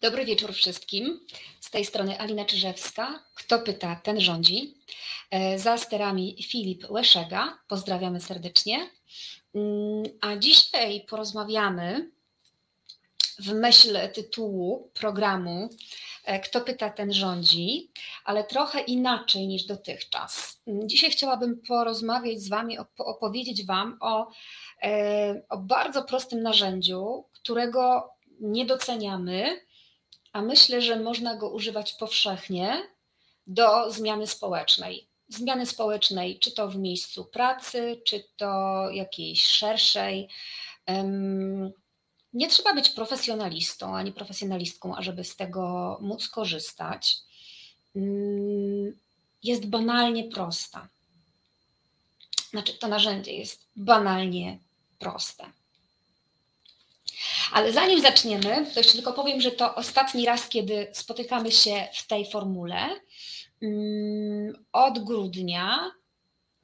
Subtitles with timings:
[0.00, 1.20] Dobry wieczór wszystkim.
[1.60, 3.24] Z tej strony Alina Czyżewska.
[3.34, 4.74] Kto pyta, ten rządzi.
[5.30, 7.58] E, za sterami Filip Łeszega.
[7.68, 8.90] Pozdrawiamy serdecznie.
[9.54, 12.10] Mm, a dzisiaj porozmawiamy
[13.38, 15.68] w myśl tytułu programu
[16.24, 17.90] e, Kto pyta, ten rządzi,
[18.24, 20.60] ale trochę inaczej niż dotychczas.
[20.66, 24.30] Mm, dzisiaj chciałabym porozmawiać z Wami, opowiedzieć Wam o,
[24.82, 28.10] e, o bardzo prostym narzędziu, którego
[28.40, 29.67] nie doceniamy,
[30.38, 32.82] a myślę, że można go używać powszechnie
[33.46, 35.08] do zmiany społecznej.
[35.28, 40.28] Zmiany społecznej, czy to w miejscu pracy, czy to jakiejś szerszej.
[42.32, 47.16] Nie trzeba być profesjonalistą ani profesjonalistką, ażeby z tego móc korzystać.
[47.96, 48.98] Mm,
[49.42, 50.88] jest banalnie prosta.
[52.50, 54.58] Znaczy, to narzędzie jest banalnie
[54.98, 55.52] proste.
[57.52, 62.06] Ale zanim zaczniemy, to jeszcze tylko powiem, że to ostatni raz, kiedy spotykamy się w
[62.06, 62.78] tej formule.
[63.62, 65.90] Mm, od grudnia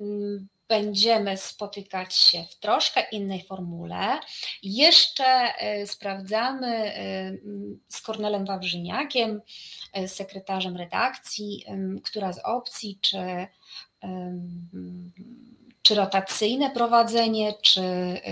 [0.00, 4.20] mm, będziemy spotykać się w troszkę innej formule.
[4.62, 7.32] Jeszcze e, sprawdzamy e,
[7.88, 9.40] z Kornelem Wawrzyniakiem,
[9.92, 11.64] e, sekretarzem redakcji,
[12.04, 13.46] która z opcji, czy
[15.84, 17.82] czy rotacyjne prowadzenie, czy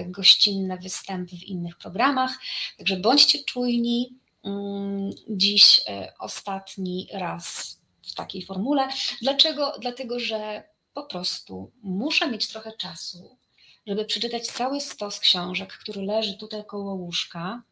[0.07, 2.39] gościnne występy w innych programach.
[2.79, 4.19] Także bądźcie czujni.
[4.45, 8.89] Mm, dziś e, ostatni raz w takiej formule.
[9.23, 9.73] Dlaczego?
[9.81, 10.63] Dlatego, że
[10.95, 13.37] po prostu muszę mieć trochę czasu,
[13.87, 17.63] żeby przeczytać cały stos książek, który leży tutaj koło łóżka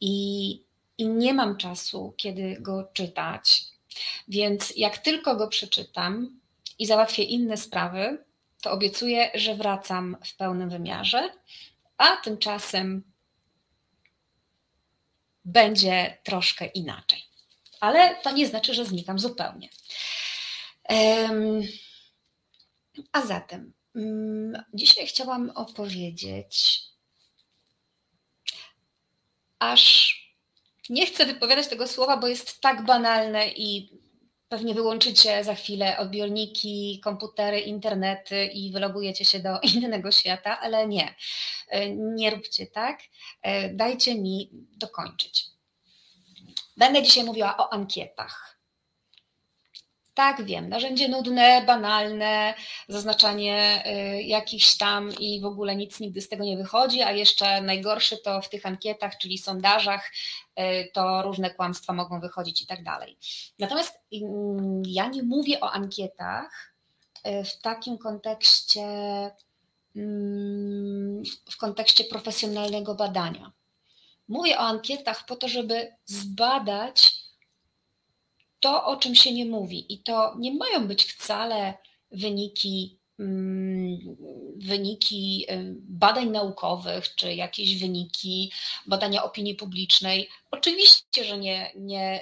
[0.00, 0.60] i,
[0.98, 3.62] i nie mam czasu, kiedy go czytać.
[4.28, 6.40] Więc jak tylko go przeczytam
[6.78, 8.24] i załatwię inne sprawy,
[8.64, 11.30] to obiecuję, że wracam w pełnym wymiarze,
[11.96, 13.12] a tymczasem
[15.44, 17.22] będzie troszkę inaczej.
[17.80, 19.68] Ale to nie znaczy, że znikam zupełnie.
[23.12, 26.80] A zatem, mm, dzisiaj chciałam opowiedzieć,
[29.58, 30.14] aż
[30.88, 33.98] nie chcę wypowiadać tego słowa, bo jest tak banalne i
[34.48, 41.14] Pewnie wyłączycie za chwilę odbiorniki, komputery, internety i wylogujecie się do innego świata, ale nie,
[41.68, 43.00] e, nie róbcie tak.
[43.42, 45.46] E, dajcie mi dokończyć.
[46.76, 48.53] Będę dzisiaj mówiła o ankietach.
[50.14, 52.54] Tak, wiem, narzędzie nudne, banalne,
[52.88, 57.60] zaznaczanie y, jakichś tam i w ogóle nic nigdy z tego nie wychodzi, a jeszcze
[57.62, 60.12] najgorsze to w tych ankietach, czyli sondażach,
[60.60, 63.18] y, to różne kłamstwa mogą wychodzić i tak dalej.
[63.58, 66.74] Natomiast mm, ja nie mówię o ankietach
[67.26, 68.82] y, w takim kontekście,
[69.96, 73.52] mm, w kontekście profesjonalnego badania.
[74.28, 77.23] Mówię o ankietach po to, żeby zbadać,
[78.64, 79.92] to, o czym się nie mówi.
[79.92, 81.74] I to nie mają być wcale
[82.12, 83.98] wyniki, mm,
[84.56, 85.46] wyniki
[85.78, 88.52] badań naukowych, czy jakieś wyniki
[88.86, 90.28] badania opinii publicznej.
[90.50, 92.20] Oczywiście, że nie, nie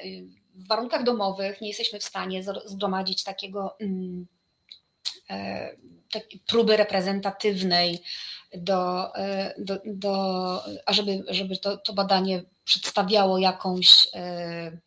[0.54, 4.26] w warunkach domowych nie jesteśmy w stanie zgromadzić takiego mm,
[5.30, 5.76] e,
[6.46, 8.02] próby reprezentatywnej
[8.54, 14.78] do, e, do, do ażeby żeby to, to badanie przedstawiało jakąś e,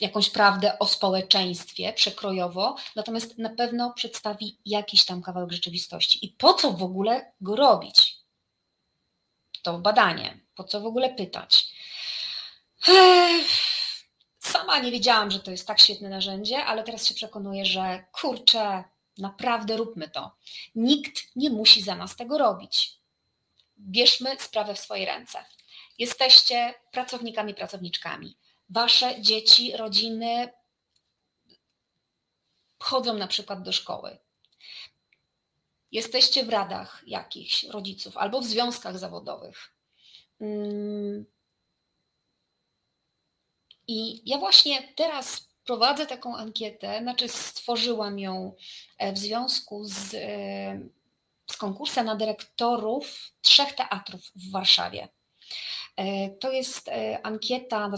[0.00, 6.26] jakąś prawdę o społeczeństwie przekrojowo, natomiast na pewno przedstawi jakiś tam kawałek rzeczywistości.
[6.26, 8.16] I po co w ogóle go robić?
[9.62, 11.66] To badanie, po co w ogóle pytać?
[14.38, 18.84] Sama nie wiedziałam, że to jest tak świetne narzędzie, ale teraz się przekonuję, że kurczę,
[19.18, 20.36] naprawdę róbmy to.
[20.74, 22.98] Nikt nie musi za nas tego robić.
[23.78, 25.44] Bierzmy sprawę w swoje ręce.
[25.98, 28.36] Jesteście pracownikami, pracowniczkami
[28.68, 30.52] wasze dzieci, rodziny
[32.78, 34.18] chodzą na przykład do szkoły.
[35.92, 39.72] Jesteście w radach jakichś rodziców albo w związkach zawodowych.
[40.40, 41.26] Mm.
[43.88, 48.54] I ja właśnie teraz prowadzę taką ankietę, znaczy stworzyłam ją
[48.98, 50.80] e, w związku z, e,
[51.50, 55.08] z konkursem na dyrektorów trzech teatrów w Warszawie.
[55.96, 57.90] E, to jest e, ankieta,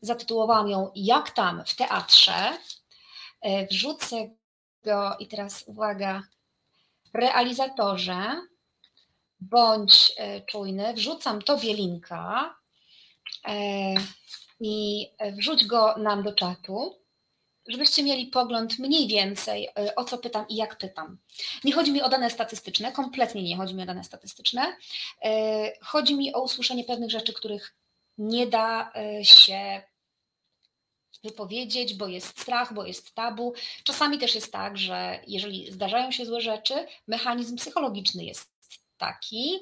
[0.00, 2.58] zatytułowałam ją Jak tam w teatrze.
[3.40, 4.30] E, wrzucę
[4.84, 6.22] go i teraz uwaga,
[7.14, 8.42] realizatorze,
[9.40, 10.12] bądź
[10.46, 12.54] czujny, wrzucam tobie linka
[14.60, 15.06] i
[15.38, 16.98] wrzuć go nam do czatu
[17.68, 21.18] żebyście mieli pogląd mniej więcej, e, o co pytam i jak pytam.
[21.64, 24.76] Nie chodzi mi o dane statystyczne, kompletnie nie chodzi mi o dane statystyczne.
[25.24, 27.74] E, chodzi mi o usłyszenie pewnych rzeczy, których
[28.18, 28.92] nie da
[29.22, 29.82] się
[31.22, 33.54] wypowiedzieć, bo jest strach, bo jest tabu.
[33.84, 36.74] Czasami też jest tak, że jeżeli zdarzają się złe rzeczy,
[37.06, 38.50] mechanizm psychologiczny jest
[38.96, 39.60] taki, e,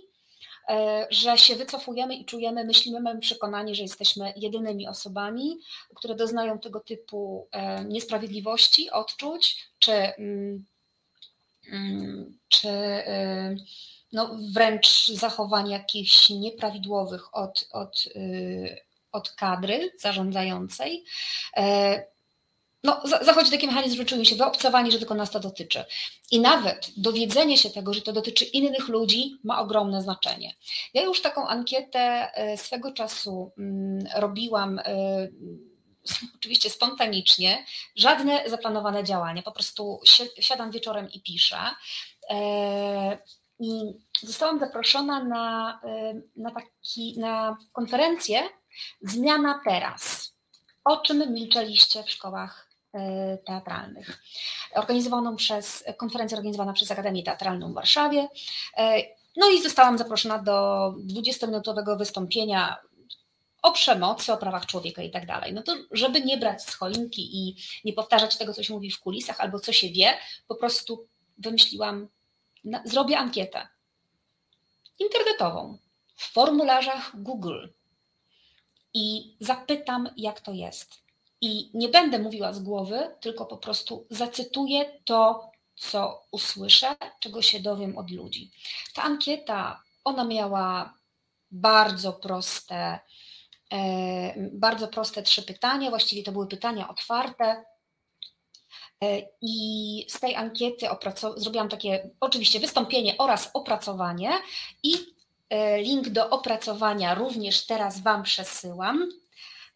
[1.10, 5.58] że się wycofujemy i czujemy, myślimy, mamy przekonanie, że jesteśmy jedynymi osobami,
[5.94, 10.64] które doznają tego typu e, niesprawiedliwości, odczuć, czy, mm,
[11.72, 13.56] mm, czy e,
[14.12, 18.08] no wręcz zachowań jakichś nieprawidłowych od, od,
[19.12, 21.04] od kadry zarządzającej.
[22.86, 25.84] No, zachodzi taki mechanizm, że czujemy się wyobcowani, że tylko nas to dotyczy.
[26.30, 30.54] I nawet dowiedzenie się tego, że to dotyczy innych ludzi, ma ogromne znaczenie.
[30.94, 34.84] Ja już taką ankietę e, swego czasu mm, robiłam e,
[36.36, 37.64] oczywiście spontanicznie,
[37.96, 40.00] żadne zaplanowane działania, po prostu
[40.40, 41.58] siadam wieczorem i piszę.
[42.30, 43.18] E,
[43.58, 45.80] I zostałam zaproszona na,
[46.36, 48.42] na, taki, na konferencję
[49.00, 50.32] Zmiana teraz.
[50.84, 52.65] O czym milczeliście w szkołach
[53.44, 54.22] teatralnych.
[54.74, 58.28] Organizowaną przez, konferencję organizowana przez Akademię Teatralną w Warszawie.
[58.76, 59.02] E,
[59.36, 62.76] no i zostałam zaproszona do 20-minutowego wystąpienia
[63.62, 65.52] o przemocy, o prawach człowieka i tak dalej.
[65.52, 69.00] No to, żeby nie brać z choinki i nie powtarzać tego, co się mówi w
[69.00, 70.14] kulisach albo co się wie,
[70.48, 72.08] po prostu wymyśliłam,
[72.84, 73.68] zrobię ankietę
[74.98, 75.78] internetową
[76.16, 77.68] w formularzach Google
[78.94, 81.05] i zapytam, jak to jest.
[81.40, 87.60] I nie będę mówiła z głowy, tylko po prostu zacytuję to, co usłyszę, czego się
[87.60, 88.50] dowiem od ludzi.
[88.94, 90.94] Ta ankieta, ona miała
[91.50, 92.98] bardzo proste,
[93.72, 97.64] e, bardzo proste trzy pytania, właściwie to były pytania otwarte.
[99.04, 100.86] E, I z tej ankiety
[101.36, 104.32] zrobiłam takie oczywiście wystąpienie oraz opracowanie
[104.82, 104.94] i
[105.50, 109.08] e, link do opracowania również teraz Wam przesyłam.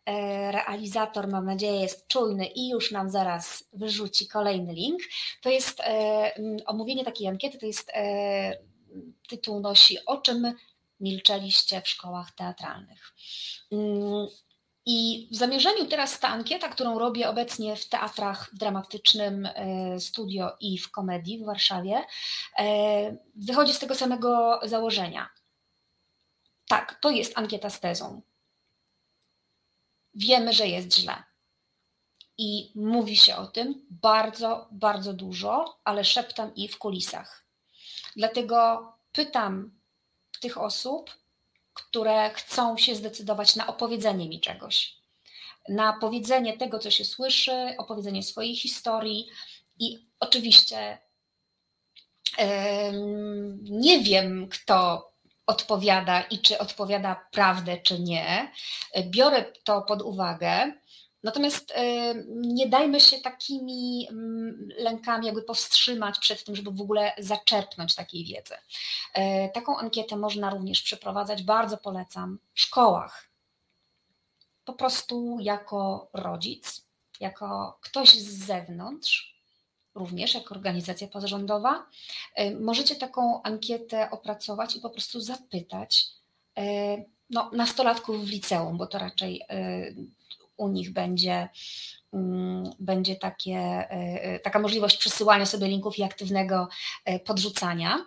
[0.06, 5.00] E, realizator, mam nadzieję, jest czujny i już nam zaraz wyrzuci kolejny link.
[5.42, 6.32] To jest e,
[6.66, 8.58] omówienie takiej ankiety, to jest e,
[9.28, 10.54] tytuł nosi O czym
[11.00, 13.12] milczeliście w szkołach teatralnych.
[13.72, 14.26] Mm,
[14.86, 19.48] I w zamierzeniu teraz ta ankieta, którą robię obecnie w teatrach w dramatycznym
[19.98, 22.04] studio i w komedii w Warszawie,
[23.36, 25.28] wychodzi z tego samego założenia.
[26.68, 28.22] Tak, to jest ankieta z tezą
[30.14, 31.22] wiemy, że jest źle.
[32.38, 37.46] I mówi się o tym bardzo, bardzo dużo, ale szeptam i w kulisach.
[38.16, 39.80] Dlatego pytam
[40.40, 41.10] tych osób,
[41.74, 44.96] które chcą się zdecydować na opowiedzenie mi czegoś,
[45.68, 49.28] na powiedzenie tego, co się słyszy, opowiedzenie swojej historii.
[49.78, 50.98] I oczywiście
[53.62, 55.09] nie wiem, kto
[55.50, 58.52] odpowiada i czy odpowiada prawdę, czy nie.
[59.04, 60.72] Biorę to pod uwagę.
[61.22, 67.12] Natomiast e, nie dajmy się takimi mm, lękami jakby powstrzymać przed tym, żeby w ogóle
[67.18, 68.54] zaczerpnąć takiej wiedzy.
[69.14, 73.30] E, taką ankietę można również przeprowadzać, bardzo polecam, w szkołach.
[74.64, 79.39] Po prostu jako rodzic, jako ktoś z zewnątrz,
[79.94, 81.86] również jako organizacja pozarządowa,
[82.34, 86.06] e, możecie taką ankietę opracować i po prostu zapytać
[86.58, 86.96] e,
[87.30, 89.92] no, nastolatków w liceum, bo to raczej e,
[90.56, 91.48] u nich będzie,
[92.12, 93.88] mm, będzie takie,
[94.42, 96.68] taka możliwość przesyłania sobie linków i aktywnego
[97.24, 98.06] podrzucania.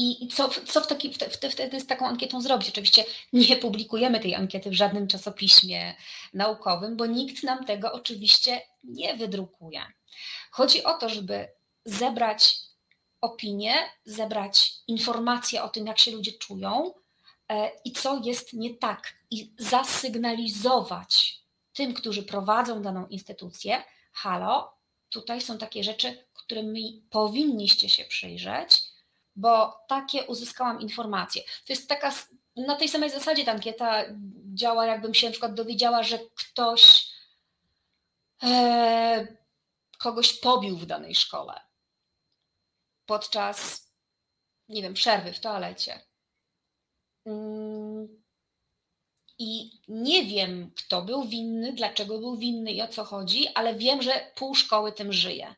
[0.00, 1.14] I co, co w taki,
[1.50, 2.68] wtedy z taką ankietą zrobić?
[2.68, 5.94] Oczywiście nie publikujemy tej ankiety w żadnym czasopiśmie
[6.34, 9.82] naukowym, bo nikt nam tego oczywiście nie wydrukuje.
[10.50, 11.48] Chodzi o to, żeby
[11.84, 12.56] zebrać
[13.20, 13.74] opinię,
[14.04, 16.94] zebrać informacje o tym, jak się ludzie czują
[17.48, 21.40] e, i co jest nie tak, i zasygnalizować
[21.72, 24.72] tym, którzy prowadzą daną instytucję, halo,
[25.08, 28.87] tutaj są takie rzeczy, którymi powinniście się przyjrzeć
[29.38, 31.42] bo takie uzyskałam informacje.
[31.42, 32.12] To jest taka,
[32.56, 34.04] na tej samej zasadzie ta ankieta
[34.54, 37.06] działa, jakbym się na przykład dowiedziała, że ktoś
[38.42, 39.26] e,
[39.98, 41.60] kogoś pobił w danej szkole
[43.06, 43.90] podczas,
[44.68, 46.00] nie wiem, przerwy w toalecie.
[47.26, 48.22] Mm,
[49.38, 54.02] I nie wiem, kto był winny, dlaczego był winny i o co chodzi, ale wiem,
[54.02, 55.54] że pół szkoły tym żyje.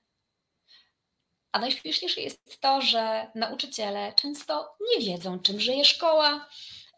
[1.53, 6.49] A najśmieszniejsze jest to, że nauczyciele często nie wiedzą, czym żyje szkoła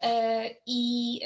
[0.01, 1.19] e, i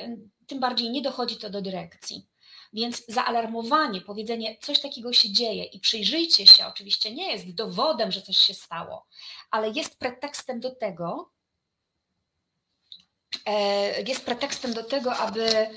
[0.47, 2.27] tym bardziej nie dochodzi to do dyrekcji.
[2.73, 8.21] Więc zaalarmowanie, powiedzenie, coś takiego się dzieje i przyjrzyjcie się, oczywiście nie jest dowodem, że
[8.21, 9.07] coś się stało,
[9.51, 11.31] ale jest pretekstem do tego,
[14.07, 15.69] jest pretekstem do tego, aby,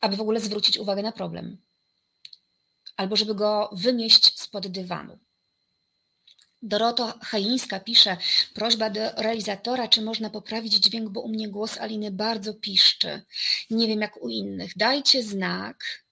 [0.00, 1.58] aby w ogóle zwrócić uwagę na problem,
[2.96, 5.18] albo żeby go wymieść spod dywanu.
[6.62, 8.16] Dorota Chajińska pisze,
[8.54, 13.22] prośba do realizatora, czy można poprawić dźwięk, bo u mnie głos Aliny bardzo piszczy.
[13.70, 14.76] Nie wiem jak u innych.
[14.76, 16.04] Dajcie znak,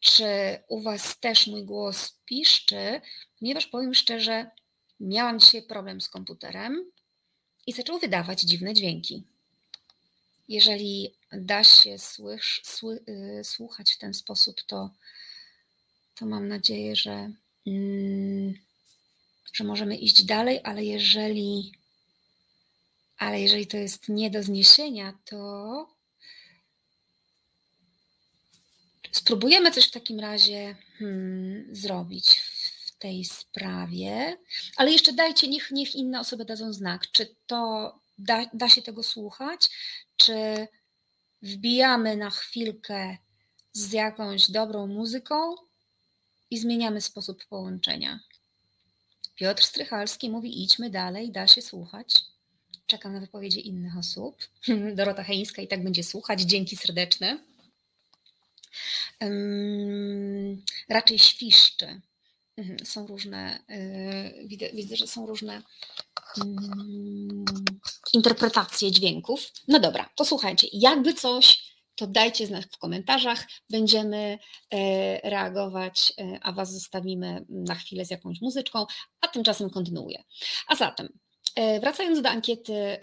[0.00, 0.24] czy
[0.68, 3.00] u Was też mój głos piszczy,
[3.38, 4.50] ponieważ powiem szczerze,
[5.00, 6.90] miałam dzisiaj problem z komputerem
[7.66, 9.22] i zaczął wydawać dziwne dźwięki.
[10.48, 14.90] Jeżeli da się słysz, sły, y, słuchać w ten sposób, to,
[16.14, 17.32] to mam nadzieję, że.
[17.66, 18.54] Mm,
[19.52, 21.72] że możemy iść dalej, ale jeżeli,
[23.18, 25.86] ale jeżeli to jest nie do zniesienia, to
[29.12, 32.40] spróbujemy coś w takim razie hmm, zrobić
[32.86, 34.36] w tej sprawie,
[34.76, 39.02] ale jeszcze dajcie, niech, niech inne osoby dadzą znak, czy to da, da się tego
[39.02, 39.68] słuchać,
[40.16, 40.68] czy
[41.42, 43.16] wbijamy na chwilkę
[43.72, 45.54] z jakąś dobrą muzyką
[46.50, 48.20] i zmieniamy sposób połączenia.
[49.40, 52.24] Piotr Strychalski mówi: idźmy dalej, da się słuchać.
[52.86, 54.36] Czekam na wypowiedzi innych osób.
[54.96, 56.40] Dorota Heińska i tak będzie słuchać.
[56.40, 57.38] Dzięki serdeczne.
[59.20, 62.00] Um, raczej świszczy.
[62.56, 65.62] Mhm, są różne, yy, widzę, widzę, że są różne
[66.36, 67.44] um,
[68.12, 69.52] interpretacje dźwięków.
[69.68, 71.69] No dobra, to słuchajcie, jakby coś
[72.00, 73.46] to dajcie znać w komentarzach.
[73.70, 74.38] Będziemy
[74.70, 78.86] e, reagować, e, a Was zostawimy na chwilę z jakąś muzyczką,
[79.20, 80.22] a tymczasem kontynuuję.
[80.68, 81.08] A zatem,
[81.56, 82.98] e, wracając do ankiety,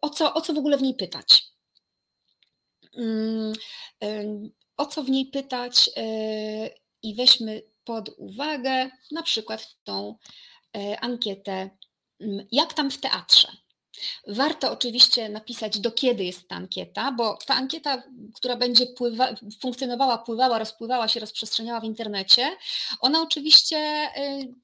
[0.00, 1.44] o co, o co w ogóle w niej pytać?
[2.96, 3.52] Mm,
[4.76, 5.90] o co w niej pytać
[7.02, 10.16] i weźmy pod uwagę na przykład tą
[11.00, 11.70] ankietę,
[12.20, 13.48] mm, jak tam w teatrze.
[14.26, 18.02] Warto oczywiście napisać, do kiedy jest ta ankieta, bo ta ankieta,
[18.34, 19.28] która będzie pływa,
[19.60, 22.56] funkcjonowała, pływała, rozpływała się, rozprzestrzeniała w internecie,
[23.00, 24.54] ona oczywiście y,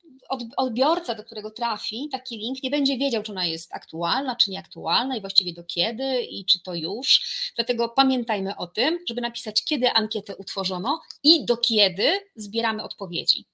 [0.57, 5.17] odbiorca, do którego trafi taki link, nie będzie wiedział, czy ona jest aktualna, czy nieaktualna
[5.17, 7.21] i właściwie do kiedy i czy to już.
[7.57, 13.52] Dlatego pamiętajmy o tym, żeby napisać, kiedy ankietę utworzono i do kiedy zbieramy odpowiedzi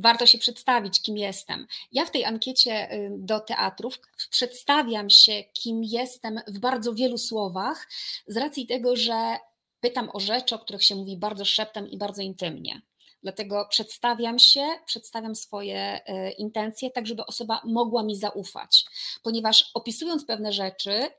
[0.00, 1.66] warto się przedstawić, kim jestem.
[1.92, 7.88] Ja w tej ankiecie y, do teatrów przedstawiam się, kim jestem w bardzo wielu słowach,
[8.26, 9.36] z racji tego, że
[9.80, 12.82] pytam o rzeczy, o których się mówi bardzo szeptem i bardzo intymnie.
[13.22, 18.84] Dlatego przedstawiam się, przedstawiam swoje y, intencje, tak żeby osoba mogła mi zaufać,
[19.22, 21.10] ponieważ opisując pewne rzeczy,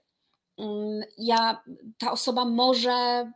[0.57, 1.63] mm, ja,
[1.97, 3.31] ta osoba może,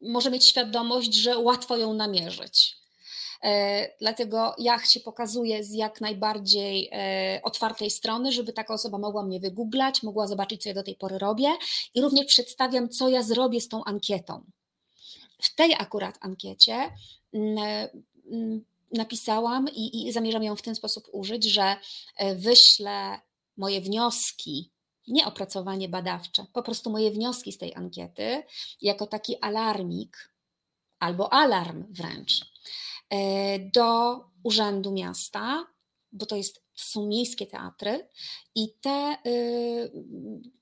[0.00, 2.81] może mieć świadomość, że łatwo ją namierzyć
[4.00, 9.40] dlatego ja się pokazuję z jak najbardziej e, otwartej strony, żeby taka osoba mogła mnie
[9.40, 11.48] wygooglać, mogła zobaczyć, co ja do tej pory robię
[11.94, 14.44] i również przedstawiam, co ja zrobię z tą ankietą.
[15.38, 16.90] W tej akurat ankiecie
[17.32, 17.58] mm,
[18.32, 21.76] mm, napisałam i, i zamierzam ją w ten sposób użyć, że
[22.16, 23.20] e, wyślę
[23.56, 24.70] moje wnioski
[25.08, 28.42] nie opracowanie badawcze, po prostu moje wnioski z tej ankiety
[28.82, 30.32] jako taki alarmik
[30.98, 32.52] albo alarm wręcz
[33.01, 33.01] E,
[33.74, 35.66] do Urzędu Miasta,
[36.12, 38.08] bo to jest, są miejskie teatry
[38.54, 39.92] i te, y,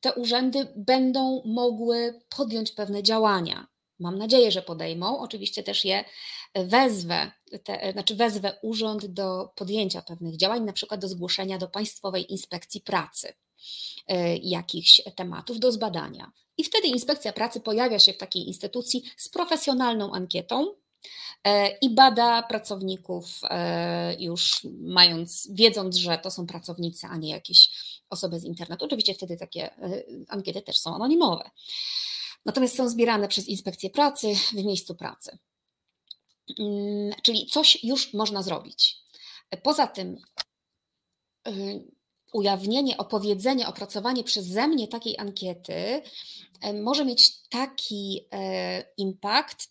[0.00, 3.66] te urzędy będą mogły podjąć pewne działania.
[3.98, 5.18] Mam nadzieję, że podejmą.
[5.18, 6.04] Oczywiście też je
[6.54, 7.32] wezwę,
[7.64, 12.80] te, znaczy wezwę urząd do podjęcia pewnych działań, na przykład do zgłoszenia do Państwowej Inspekcji
[12.80, 13.32] Pracy
[14.06, 16.32] e, jakichś tematów do zbadania.
[16.56, 20.79] I wtedy Inspekcja Pracy pojawia się w takiej instytucji z profesjonalną ankietą, E,
[21.80, 27.70] i bada pracowników e, już mając, wiedząc, że to są pracownicy, a nie jakieś
[28.10, 28.84] osoby z internetu.
[28.84, 31.50] Oczywiście wtedy takie e, ankiety też są anonimowe.
[32.44, 35.38] Natomiast są zbierane przez inspekcję pracy w miejscu pracy.
[36.58, 38.96] Mm, czyli coś już można zrobić.
[39.62, 40.18] Poza tym
[42.32, 46.02] ujawnienie, opowiedzenie, opracowanie przeze mnie takiej ankiety
[46.82, 49.70] może mieć taki e, impact,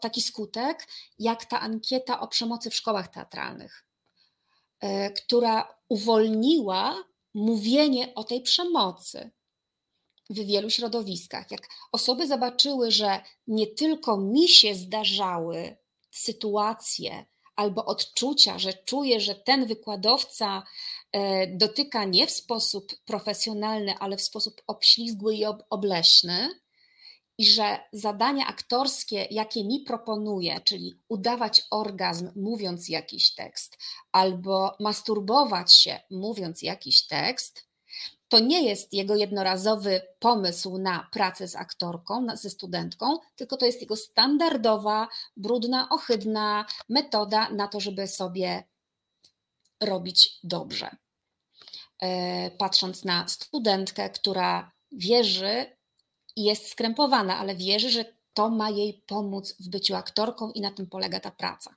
[0.00, 0.86] taki skutek,
[1.18, 3.84] jak ta ankieta o przemocy w szkołach teatralnych,
[4.80, 9.30] e, która uwolniła mówienie o tej przemocy
[10.30, 11.50] w wielu środowiskach.
[11.50, 15.76] Jak osoby zobaczyły, że nie tylko mi się zdarzały
[16.10, 20.62] sytuacje albo odczucia, że czuję, że ten wykładowca
[21.48, 26.48] dotyka nie w sposób profesjonalny, ale w sposób obślizgły i obleśny,
[27.38, 33.78] i że zadania aktorskie, jakie mi proponuje, czyli udawać orgazm mówiąc jakiś tekst,
[34.12, 37.68] albo masturbować się mówiąc jakiś tekst,
[38.28, 43.80] to nie jest jego jednorazowy pomysł na pracę z aktorką, ze studentką, tylko to jest
[43.80, 48.64] jego standardowa, brudna, ohydna metoda na to, żeby sobie
[49.80, 50.96] robić dobrze.
[52.02, 55.66] E, patrząc na studentkę, która wierzy
[56.36, 58.04] i jest skrępowana, ale wierzy, że
[58.34, 61.74] to ma jej pomóc w byciu aktorką i na tym polega ta praca.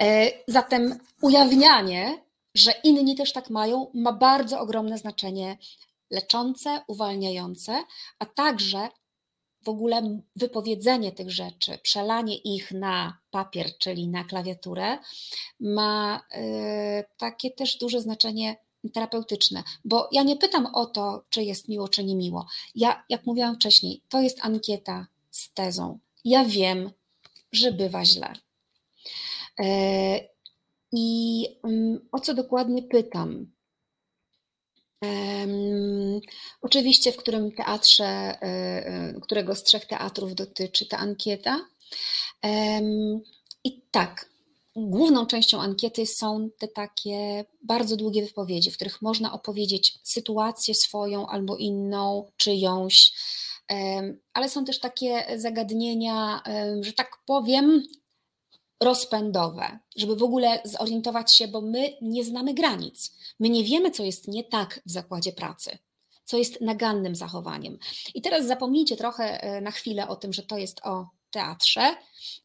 [0.00, 5.58] E, zatem ujawnianie, że inni też tak mają, ma bardzo ogromne znaczenie
[6.10, 7.84] leczące, uwalniające,
[8.18, 8.88] a także
[9.64, 14.98] w ogóle wypowiedzenie tych rzeczy, przelanie ich na papier, czyli na klawiaturę,
[15.60, 18.56] ma e, takie też duże znaczenie
[18.92, 22.46] terapeutyczne, bo ja nie pytam o to, czy jest miło, czy nie miło.
[22.74, 25.98] Ja, jak mówiłam wcześniej, to jest ankieta z tezą.
[26.24, 26.90] Ja wiem,
[27.52, 28.32] że bywa źle.
[29.58, 30.20] E,
[30.92, 33.53] I mm, o co dokładnie pytam?
[36.62, 41.60] Oczywiście, w którym teatrze, e, e, którego z trzech teatrów dotyczy ta ankieta.
[43.64, 44.30] I tak,
[44.76, 51.26] główną częścią ankiety są te takie bardzo długie wypowiedzi, w których można opowiedzieć sytuację swoją
[51.26, 53.12] albo inną, czyjąś,
[54.32, 56.42] ale są też takie zagadnienia,
[56.80, 57.82] że tak powiem,
[58.84, 63.12] rozpędowe, żeby w ogóle zorientować się, bo my nie znamy granic.
[63.40, 65.78] My nie wiemy, co jest nie tak w zakładzie pracy,
[66.24, 67.78] co jest nagannym zachowaniem.
[68.14, 71.96] I teraz zapomnijcie trochę e, na chwilę o tym, że to jest o teatrze,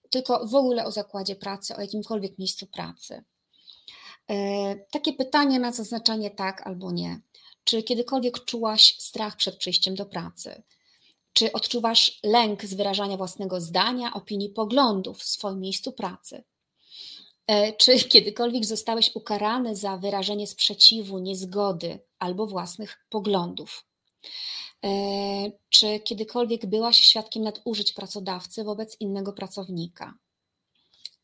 [0.10, 3.24] tylko w ogóle o zakładzie pracy, o jakimkolwiek miejscu pracy.
[4.30, 7.20] E, takie pytanie na zaznaczenie tak albo nie.
[7.64, 10.64] Czy kiedykolwiek czułaś strach przed przyjściem do pracy?
[11.34, 16.44] Czy odczuwasz lęk z wyrażania własnego zdania, opinii, poglądów w swoim miejscu pracy?
[17.48, 23.86] E, czy kiedykolwiek zostałeś ukarany za wyrażenie sprzeciwu, niezgody albo własnych poglądów?
[24.86, 24.90] E,
[25.70, 30.14] czy kiedykolwiek byłaś świadkiem nadużyć pracodawcy wobec innego pracownika?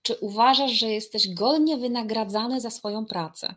[0.01, 3.55] Czy uważasz, że jesteś godnie wynagradzany za swoją pracę?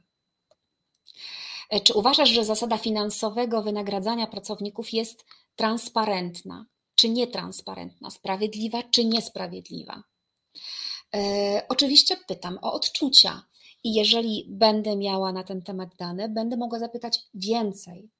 [1.68, 5.24] E, czy uważasz, że zasada finansowego wynagradzania pracowników jest
[5.56, 10.02] transparentna, czy nietransparentna, sprawiedliwa, czy niesprawiedliwa?
[11.14, 13.42] E, oczywiście pytam o odczucia
[13.84, 18.10] i jeżeli będę miała na ten temat dane, będę mogła zapytać więcej.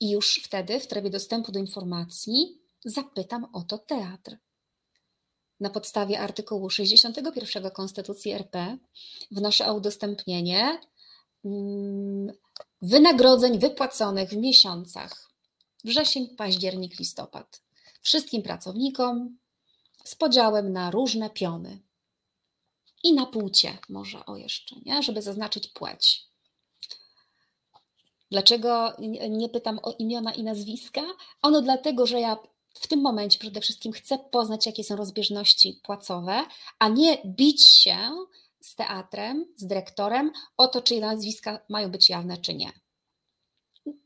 [0.00, 4.36] I już wtedy, w trybie dostępu do informacji, zapytam o to teatr.
[5.60, 8.78] Na podstawie artykułu 61 Konstytucji RP
[9.30, 10.80] wnoszę o udostępnienie
[12.82, 15.30] wynagrodzeń wypłaconych w miesiącach
[15.84, 17.62] wrzesień, październik, listopad.
[18.02, 19.38] Wszystkim pracownikom
[20.04, 21.80] z podziałem na różne piony.
[23.02, 25.02] I na płcie może o jeszcze, nie?
[25.02, 26.26] żeby zaznaczyć płeć.
[28.30, 28.96] Dlaczego
[29.30, 31.02] nie pytam o imiona i nazwiska?
[31.42, 32.36] Ono dlatego, że ja
[32.74, 36.44] w tym momencie przede wszystkim chcę poznać, jakie są rozbieżności płacowe,
[36.78, 37.98] a nie bić się
[38.64, 42.72] z teatrem, z dyrektorem o to, czy nazwiska mają być jawne, czy nie.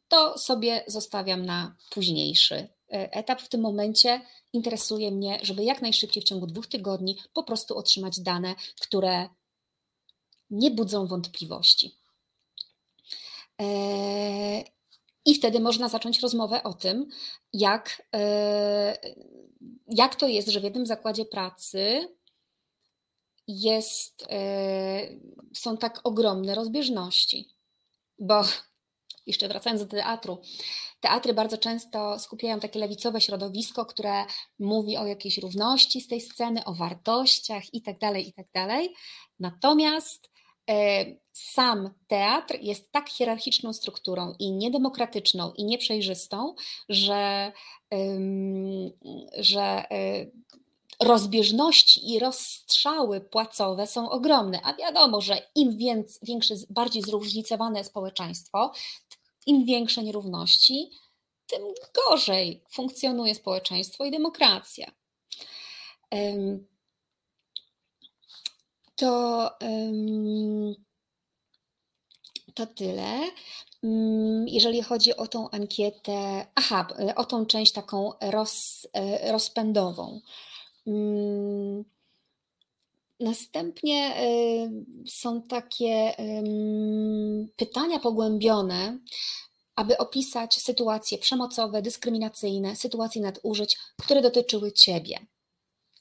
[0.09, 2.69] To sobie zostawiam na późniejszy e,
[3.13, 3.43] etap.
[3.43, 4.21] W tym momencie
[4.53, 9.29] interesuje mnie, żeby jak najszybciej w ciągu dwóch tygodni po prostu otrzymać dane, które
[10.51, 11.95] nie budzą wątpliwości.
[13.61, 14.65] E,
[15.25, 17.09] I wtedy można zacząć rozmowę o tym,
[17.53, 18.99] jak, e,
[19.89, 22.09] jak to jest, że w jednym zakładzie pracy
[23.49, 25.09] jest, e,
[25.55, 27.49] są tak ogromne rozbieżności.
[28.19, 28.43] Bo
[29.27, 30.43] jeszcze wracając do teatru,
[31.01, 34.25] teatry bardzo często skupiają takie lewicowe środowisko, które
[34.59, 38.47] mówi o jakiejś równości z tej sceny, o wartościach itd., tak itd.
[38.53, 38.83] Tak
[39.41, 40.29] Natomiast
[40.69, 46.55] E, sam teatr jest tak hierarchiczną strukturą i niedemokratyczną i nieprzejrzystą,
[46.89, 47.53] że,
[49.39, 50.27] że e,
[51.03, 54.61] rozbieżności i rozstrzały płacowe są ogromne.
[54.65, 58.73] A wiadomo, że im więcej, większe, bardziej zróżnicowane społeczeństwo,
[59.47, 60.91] im większe nierówności,
[61.47, 61.63] tym
[61.95, 64.93] gorzej funkcjonuje społeczeństwo i demokracja
[68.99, 69.51] to,
[72.55, 73.21] to tyle.
[73.85, 80.21] Mm, jeżeli chodzi o tą ankietę, aha, o tą część taką roz, e, rozpędową.
[80.89, 81.85] Mm,
[83.21, 84.25] następnie e,
[85.07, 86.15] są takie
[87.57, 88.99] pytania pogłębione,
[89.77, 95.27] aby opisać sytuacje przemocowe, dyskryminacyjne, sytuacje nadużyć, które dotyczyły Ciebie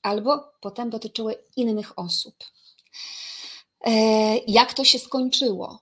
[0.02, 2.36] albo potem dotyczyły innych osób.
[3.86, 3.92] E,
[4.38, 5.80] jak to się skończyło?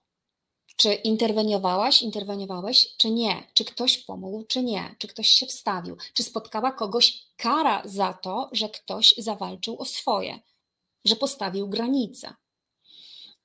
[0.75, 3.47] Czy interweniowałaś, interweniowałeś, czy nie?
[3.53, 4.95] Czy ktoś pomógł, czy nie?
[4.99, 5.97] Czy ktoś się wstawił?
[6.13, 10.39] Czy spotkała kogoś kara za to, że ktoś zawalczył o swoje,
[11.05, 12.33] że postawił granice?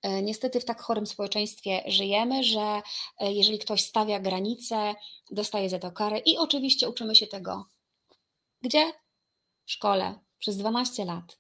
[0.02, 2.82] E, niestety w tak chorym społeczeństwie żyjemy, że
[3.18, 4.94] e, jeżeli ktoś stawia granice,
[5.30, 7.64] dostaje za to karę i oczywiście uczymy się tego.
[8.62, 8.92] Gdzie?
[9.66, 11.38] W szkole przez 12 lat.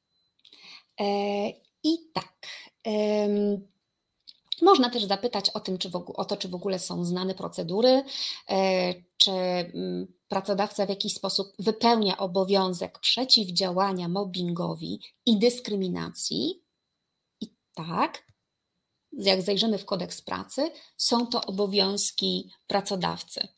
[1.00, 1.04] E,
[1.82, 2.46] I tak.
[4.62, 8.04] Można też zapytać o, tym, czy ogóle, o to, czy w ogóle są znane procedury,
[9.16, 16.62] czy mm, pracodawca w jakiś sposób wypełnia obowiązek przeciwdziałania mobbingowi i dyskryminacji.
[17.40, 18.26] I tak,
[19.12, 23.48] jak zajrzymy w kodeks pracy, są to obowiązki pracodawcy.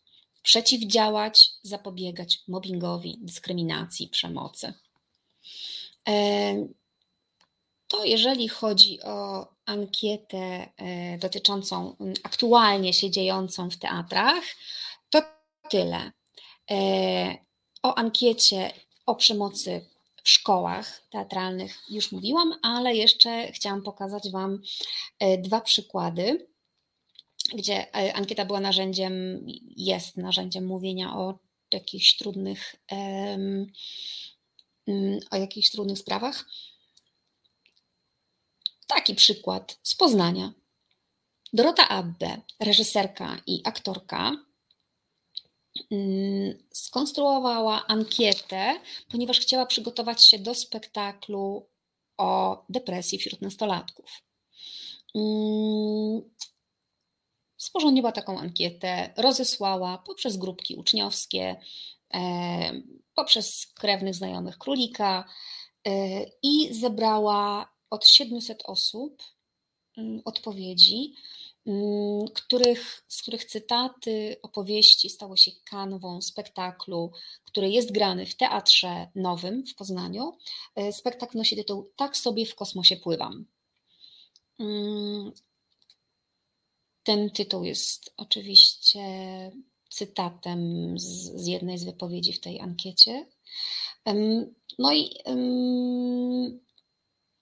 [0.43, 4.75] Przeciwdziałać, zapobiegać mobbingowi, dyskryminacji, przemocy.
[7.93, 14.45] To jeżeli chodzi o ankietę e, dotyczącą aktualnie się dziejącą w teatrach,
[15.11, 15.23] to
[15.71, 16.13] tyle.
[16.71, 17.37] E,
[17.83, 18.73] o ankiecie
[19.07, 19.87] o przemocy
[20.25, 24.63] w szkołach teatralnych już mówiłam, ale jeszcze chciałam pokazać Wam
[25.19, 26.49] e, dwa przykłady,
[27.55, 31.39] gdzie ankieta była narzędziem, jest narzędziem mówienia o
[31.73, 32.77] jakichś trudnych,
[35.31, 36.45] o jakichś trudnych sprawach.
[38.87, 40.53] Taki przykład z Poznania.
[41.53, 44.37] Dorota Abbe, reżyserka i aktorka,
[45.91, 51.69] Mm, skonstruowała ankietę, ponieważ chciała przygotować się do spektaklu
[52.19, 54.23] o depresji wśród nastolatków.
[55.15, 56.23] Mm,
[57.57, 61.61] sporządziła taką ankietę, rozesłała poprzez grupki uczniowskie,
[62.15, 62.21] e,
[63.15, 65.25] poprzez krewnych znajomych królika
[65.85, 65.93] e,
[66.43, 69.23] i zebrała od 700 osób
[69.97, 71.15] mm, odpowiedzi
[71.67, 77.13] Mm, których, z których cytaty, opowieści stały się kanwą spektaklu,
[77.45, 80.39] który jest grany w Teatrze Nowym w Poznaniu.
[80.77, 83.47] E, spektakl nosi tytuł Tak sobie w kosmosie pływam.
[84.59, 85.33] Mm,
[87.03, 89.01] ten tytuł jest oczywiście
[89.91, 93.27] cytatem z, z jednej z wypowiedzi w tej ankiecie.
[94.79, 95.11] No i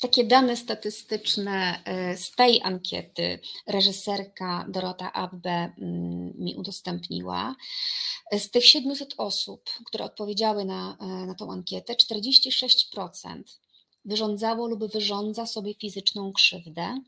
[0.01, 7.57] takie dane statystyczne e, z tej ankiety reżyserka Dorota Abbe mm, mi udostępniła.
[8.33, 13.43] Z tych 700 osób, które odpowiedziały na, e, na tą ankietę, 46%
[14.05, 17.01] wyrządzało lub wyrządza sobie fizyczną krzywdę.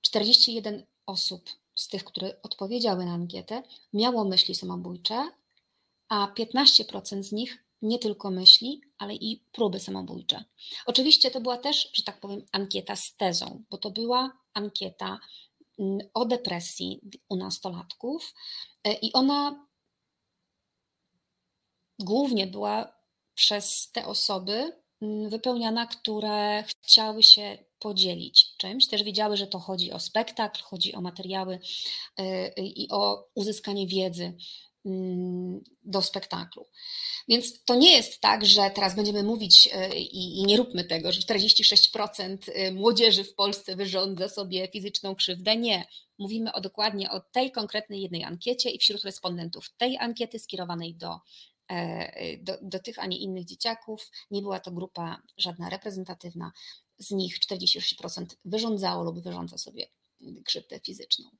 [0.00, 5.30] 41 osób z tych, które odpowiedziały na ankietę, miało myśli samobójcze,
[6.08, 10.44] a 15% z nich nie tylko myśli, ale i próby samobójcze.
[10.86, 15.18] Oczywiście to była też, że tak powiem, ankieta z tezą, bo to była ankieta
[15.78, 18.34] mm, o depresji u nastolatków
[18.84, 19.66] e, i ona
[21.98, 22.92] głównie była
[23.34, 28.86] przez te osoby mm, wypełniana, które chciały się podzielić czymś.
[28.86, 31.60] Też wiedziały, że to chodzi o spektakl, chodzi o materiały
[32.16, 34.36] e, i o uzyskanie wiedzy
[35.82, 36.66] do spektaklu.
[37.28, 41.12] Więc to nie jest tak, że teraz będziemy mówić e, i, i nie róbmy tego,
[41.12, 45.56] że 46% e, młodzieży w Polsce wyrządza sobie fizyczną krzywdę.
[45.56, 45.86] Nie.
[46.18, 51.20] Mówimy o dokładnie o tej konkretnej jednej ankiecie i wśród respondentów tej ankiety skierowanej do,
[51.68, 54.10] e, do, do tych, a nie innych dzieciaków.
[54.30, 56.52] Nie była to grupa żadna reprezentatywna.
[56.98, 59.88] Z nich 46% wyrządzało lub wyrządza sobie
[60.44, 61.30] krzywdę fizyczną.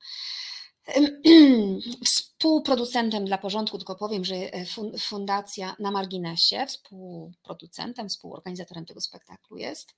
[2.05, 4.67] Współproducentem dla porządku, tylko powiem, że e,
[4.99, 9.95] Fundacja na marginesie, współproducentem, współorganizatorem tego spektaklu jest.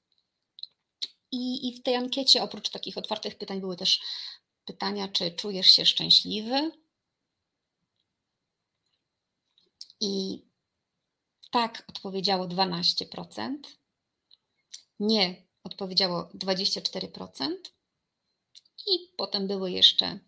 [1.33, 4.01] I, I w tej ankiecie, oprócz takich otwartych pytań, były też
[4.65, 6.71] pytania, czy czujesz się szczęśliwy?
[10.01, 10.43] I
[11.51, 13.57] tak odpowiedziało 12%,
[15.01, 17.57] nie odpowiedziało 24%,
[18.87, 20.19] i potem były jeszcze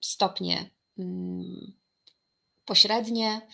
[0.00, 1.72] stopnie mm,
[2.64, 3.48] pośrednie,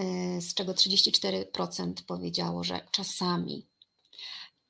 [0.00, 3.66] y, z czego 34% powiedziało, że czasami.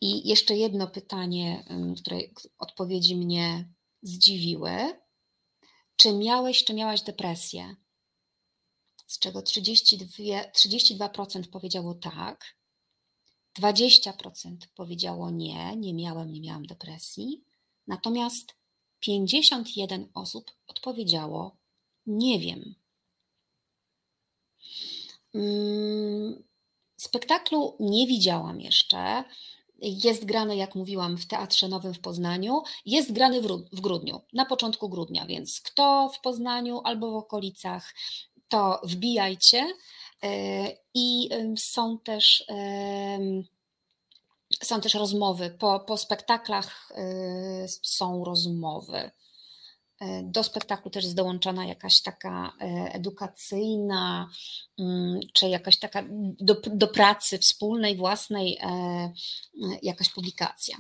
[0.01, 1.65] I jeszcze jedno pytanie,
[1.97, 2.19] które
[2.59, 3.69] odpowiedzi mnie
[4.03, 5.01] zdziwiły.
[5.97, 7.77] Czy miałeś, czy miałaś depresję?
[9.07, 12.57] Z czego 32%, 32% powiedziało tak,
[13.59, 17.45] 20% powiedziało nie, nie miałem, nie miałam depresji,
[17.87, 18.55] natomiast
[19.01, 21.57] 51 osób odpowiedziało
[22.07, 22.75] nie wiem.
[25.35, 26.45] Mm,
[26.97, 29.25] spektaklu nie widziałam jeszcze.
[29.79, 32.63] jest grany, jak mówiłam, w Teatrze Nowym w Poznaniu.
[32.87, 33.41] Jest grany
[33.73, 37.95] w grudniu, na początku grudnia, więc kto w Poznaniu albo w okolicach,
[38.49, 39.67] to wbijajcie.
[40.95, 42.45] I są też
[44.63, 45.57] są też rozmowy.
[45.59, 46.93] Po, po spektaklach
[47.83, 49.11] są rozmowy.
[50.01, 54.31] E, do spektaklu też jest dołączana jakaś taka e, edukacyjna,
[55.33, 56.05] czy jakaś taka
[56.41, 58.59] do, do pracy wspólnej, własnej,
[59.83, 60.77] jakaś publikacja.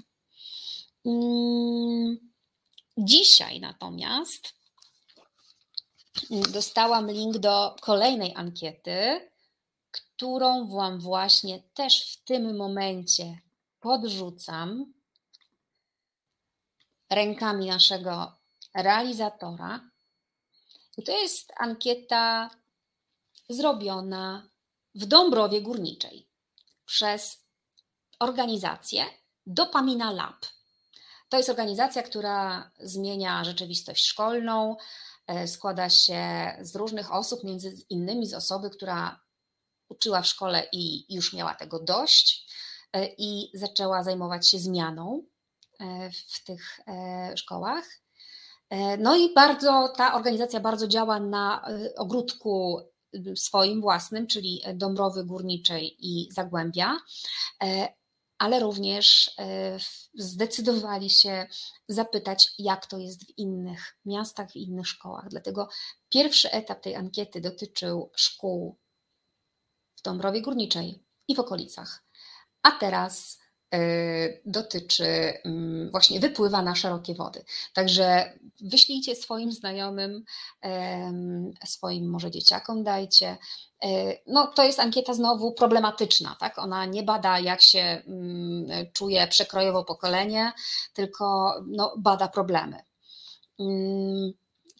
[2.98, 4.54] Dzisiaj natomiast
[6.30, 9.30] dostałam link do kolejnej ankiety,
[9.90, 13.45] którą Wam właśnie też w tym momencie
[13.86, 14.94] podrzucam
[17.10, 18.32] rękami naszego
[18.74, 19.90] realizatora.
[20.96, 22.50] I to jest ankieta
[23.48, 24.48] zrobiona
[24.94, 26.28] w Dąbrowie Górniczej
[26.84, 27.44] przez
[28.18, 29.04] organizację
[29.46, 30.46] Dopamina Lab.
[31.28, 34.76] To jest organizacja, która zmienia rzeczywistość szkolną,
[35.26, 36.22] e, składa się
[36.60, 39.20] z różnych osób, między innymi z osoby, która
[39.88, 42.46] uczyła w szkole i już miała tego dość
[43.04, 45.22] i zaczęła zajmować się zmianą
[45.80, 46.80] e, w tych
[47.36, 47.84] szkołach.
[48.70, 52.80] E, no i bardzo ta organizacja bardzo działa na e, ogródku
[53.34, 56.96] swoim własnym, czyli Dąbrowy Górniczej i Zagłębia,
[57.62, 57.94] e,
[58.38, 59.36] ale również
[60.14, 61.46] zdecydowali się
[61.88, 65.28] zapytać, jak to jest w innych miastach, w innych szkołach.
[65.28, 65.68] Dlatego
[66.08, 68.76] pierwszy etap tej ankiety dotyczył szkół
[69.96, 72.05] w Dąbrowie Górniczej i w okolicach.
[72.66, 73.38] A teraz
[73.74, 77.44] Y, dotyczy mm, właśnie wypływa na szerokie wody.
[77.74, 80.24] Także wyślijcie swoim znajomym,
[81.64, 83.36] swoim może dzieciakom dajcie.
[83.84, 83.88] Y,
[84.26, 86.58] no, to jest ankieta znowu problematyczna, tak?
[86.58, 90.52] Ona nie bada, jak się mm, czuje przekrojowo pokolenie,
[90.92, 92.76] tylko no, bada problemy.
[93.60, 94.32] Mm,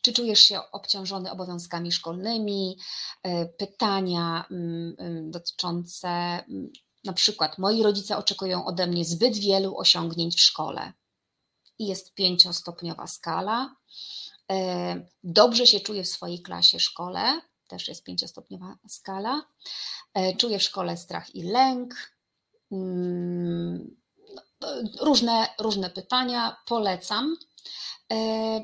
[0.02, 2.78] czy czujesz się obciążony obowiązkami szkolnymi?
[3.26, 4.44] Y, pytania
[5.22, 6.08] dotyczące
[7.06, 10.92] na przykład moi rodzice oczekują ode mnie zbyt wielu osiągnięć w szkole.
[11.78, 13.76] I jest pięciostopniowa skala.
[14.52, 19.42] E, dobrze się czuję w swojej klasie, szkole, też jest pięciostopniowa skala.
[20.14, 21.94] E, czuję w szkole strach i lęk.
[22.72, 23.96] Mm,
[24.60, 24.68] no,
[25.00, 27.36] różne, różne pytania, polecam,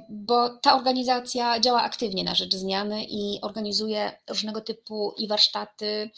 [0.09, 6.11] bo ta organizacja działa aktywnie na rzecz zmiany i organizuje różnego typu i warsztaty,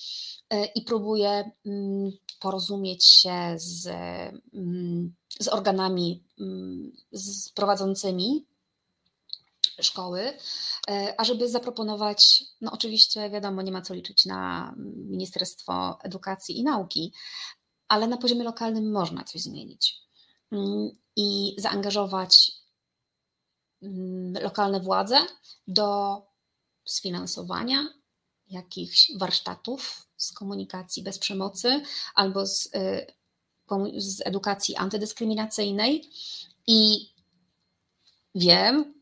[0.74, 3.86] i próbuje mm, porozumieć się z,
[4.54, 8.46] mm, z organami mm, z prowadzącymi
[9.82, 10.38] szkoły,
[10.88, 17.12] e, ażeby zaproponować, no oczywiście wiadomo, nie ma co liczyć na Ministerstwo Edukacji i Nauki,
[17.88, 20.04] ale na poziomie lokalnym można coś zmienić
[21.16, 22.52] i zaangażować
[24.42, 25.16] lokalne władze
[25.68, 26.22] do
[26.84, 27.88] sfinansowania
[28.50, 31.82] jakichś warsztatów z komunikacji bez przemocy
[32.14, 33.06] albo z, y,
[33.96, 36.10] z edukacji antydyskryminacyjnej
[36.66, 37.10] i
[38.34, 38.94] wiem,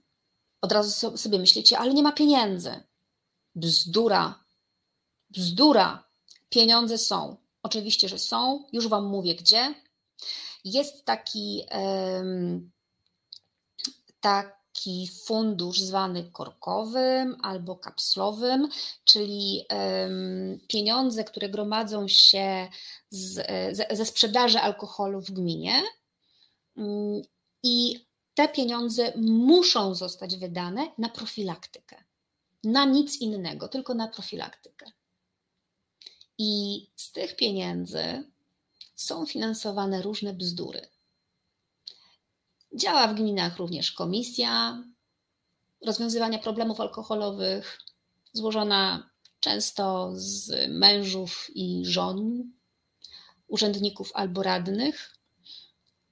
[0.60, 2.80] od razu sobie myślicie, ale nie ma pieniędzy.
[3.54, 4.44] Bzdura,
[5.30, 6.04] bzdura.
[6.48, 7.36] Pieniądze są.
[7.62, 8.64] Oczywiście, że są.
[8.72, 9.74] Już Wam mówię gdzie.
[10.64, 12.70] Jest taki, um,
[14.20, 18.68] tak, taki fundusz zwany korkowym albo kapslowym,
[19.04, 19.64] czyli
[20.68, 22.68] pieniądze, które gromadzą się
[23.10, 23.46] z,
[23.90, 25.82] ze sprzedaży alkoholu w gminie.
[26.76, 27.22] Mm,
[27.62, 32.04] I te pieniądze muszą zostać wydane na profilaktykę.
[32.64, 34.86] Na nic innego, tylko na profilaktykę.
[36.38, 38.24] I z tych pieniędzy
[38.96, 40.91] są finansowane różne bzdury.
[42.74, 44.82] Działa w gminach również komisja
[45.86, 47.78] rozwiązywania problemów alkoholowych,
[48.32, 52.50] złożona często z mężów i żon,
[53.48, 55.14] urzędników albo radnych.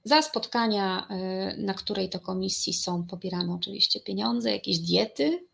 [0.03, 1.07] Za spotkania,
[1.53, 5.47] y, na której to komisji są pobierane oczywiście pieniądze, jakieś diety,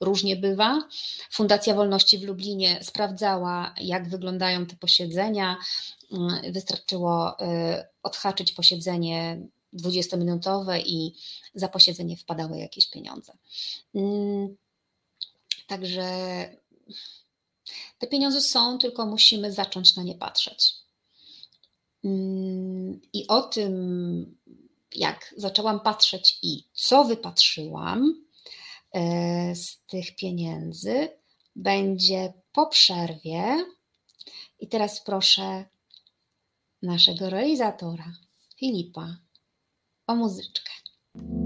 [0.00, 0.88] różnie bywa.
[1.30, 5.56] Fundacja Wolności w Lublinie sprawdzała, jak wyglądają te posiedzenia.
[6.44, 7.44] Y, wystarczyło y,
[8.02, 11.14] odhaczyć posiedzenie 20-minutowe i
[11.54, 13.32] za posiedzenie wpadały jakieś pieniądze.
[13.94, 14.56] Mm,
[15.66, 16.08] także
[17.98, 20.74] te pieniądze są, tylko musimy zacząć na nie patrzeć.
[22.04, 24.36] Mm, I o tym,
[24.94, 28.24] jak zaczęłam patrzeć i co wypatrzyłam
[28.92, 31.08] e, z tych pieniędzy,
[31.56, 33.66] będzie po przerwie.
[34.60, 35.64] I teraz proszę
[36.82, 38.12] naszego realizatora
[38.56, 39.16] Filipa
[40.06, 40.72] o muzyczkę.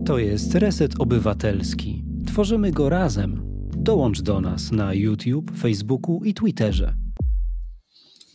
[0.06, 2.04] To jest Reset Obywatelski.
[2.26, 3.42] Tworzymy go razem.
[3.76, 6.94] Dołącz do nas na YouTube, Facebooku i Twitterze.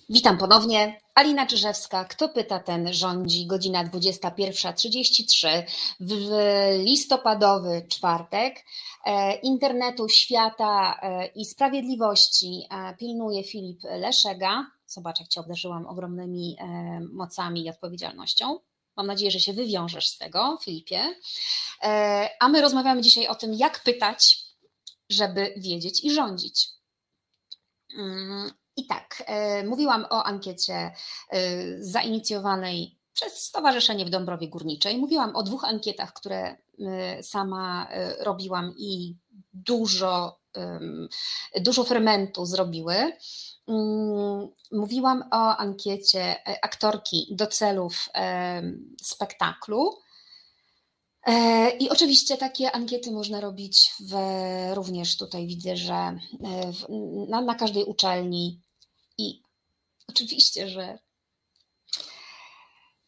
[0.09, 0.99] Witam ponownie.
[1.15, 3.47] Alina Czyżewska, kto pyta, ten rządzi.
[3.47, 5.47] Godzina 21.33
[5.99, 6.13] w
[6.83, 8.65] listopadowy czwartek.
[9.05, 14.65] E, internetu, świata e, i sprawiedliwości e, pilnuje Filip Leszega.
[14.87, 16.57] Zobacz, jak Cię obdarzyłam ogromnymi
[17.13, 18.59] mocami i odpowiedzialnością.
[18.95, 21.15] Mam nadzieję, że się wywiążesz z tego, Filipie.
[22.39, 24.39] A my rozmawiamy dzisiaj o tym, jak pytać,
[25.09, 26.67] żeby wiedzieć i rządzić.
[27.97, 29.23] Mm, I tak,
[29.65, 30.91] mówiłam o ankiecie
[31.79, 34.97] zainicjowanej przez Stowarzyszenie w Dąbrowie Górniczej.
[34.97, 36.57] Mówiłam o dwóch ankietach, które
[37.21, 37.87] sama
[38.19, 39.17] robiłam i
[39.53, 40.39] dużo,
[41.55, 42.95] dużo fermentu zrobiły.
[43.67, 48.09] Mm, mówiłam o ankiecie e, aktorki do celów
[49.01, 50.03] spektaklu.
[51.25, 54.15] E, I oczywiście takie ankiety można robić w,
[54.73, 56.17] również tutaj widzę, że e,
[56.73, 56.85] w,
[57.29, 58.61] na, na każdej uczelni.
[59.17, 59.41] I
[60.07, 60.99] oczywiście, że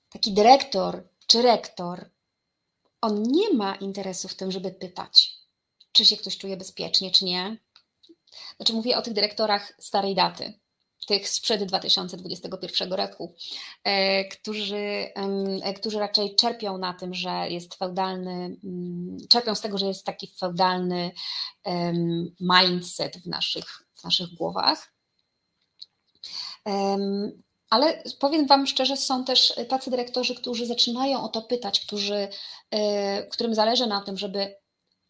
[0.09, 2.09] taki dyrektor czy rektor,
[3.01, 5.34] on nie ma interesu w tym, żeby pytać,
[5.95, 7.57] czy się ktoś czuje bezpiecznie, czy nie,
[8.57, 10.53] znaczy mówię o tych dyrektorach starej daty,
[11.07, 13.35] tych sprzed 2021 roku,
[13.83, 15.11] e, którzy,
[15.63, 20.05] e, którzy raczej czerpią na tym, że jest feudalny, mm, czerpią z tego, że jest
[20.05, 21.11] taki feudalny
[22.39, 24.93] mindset w naszych, w naszych głowach.
[27.69, 32.27] Ale powiem Wam szczerze, są też tacy dyrektorzy, którzy zaczynają o to pytać, którzy,
[32.71, 34.55] e, którym zależy na tym, żeby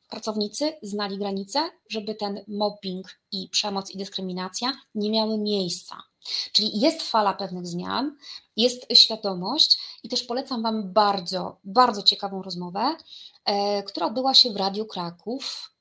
[0.09, 6.03] pracownicy znali granice, żeby ten mobbing i przemoc i dyskryminacja nie miały miejsca.
[6.51, 8.17] Czyli jest fala pewnych zmian,
[8.57, 12.97] jest świadomość i też polecam Wam bardzo, bardzo ciekawą rozmowę,
[13.45, 15.71] e, która odbyła się w Radiu Kraków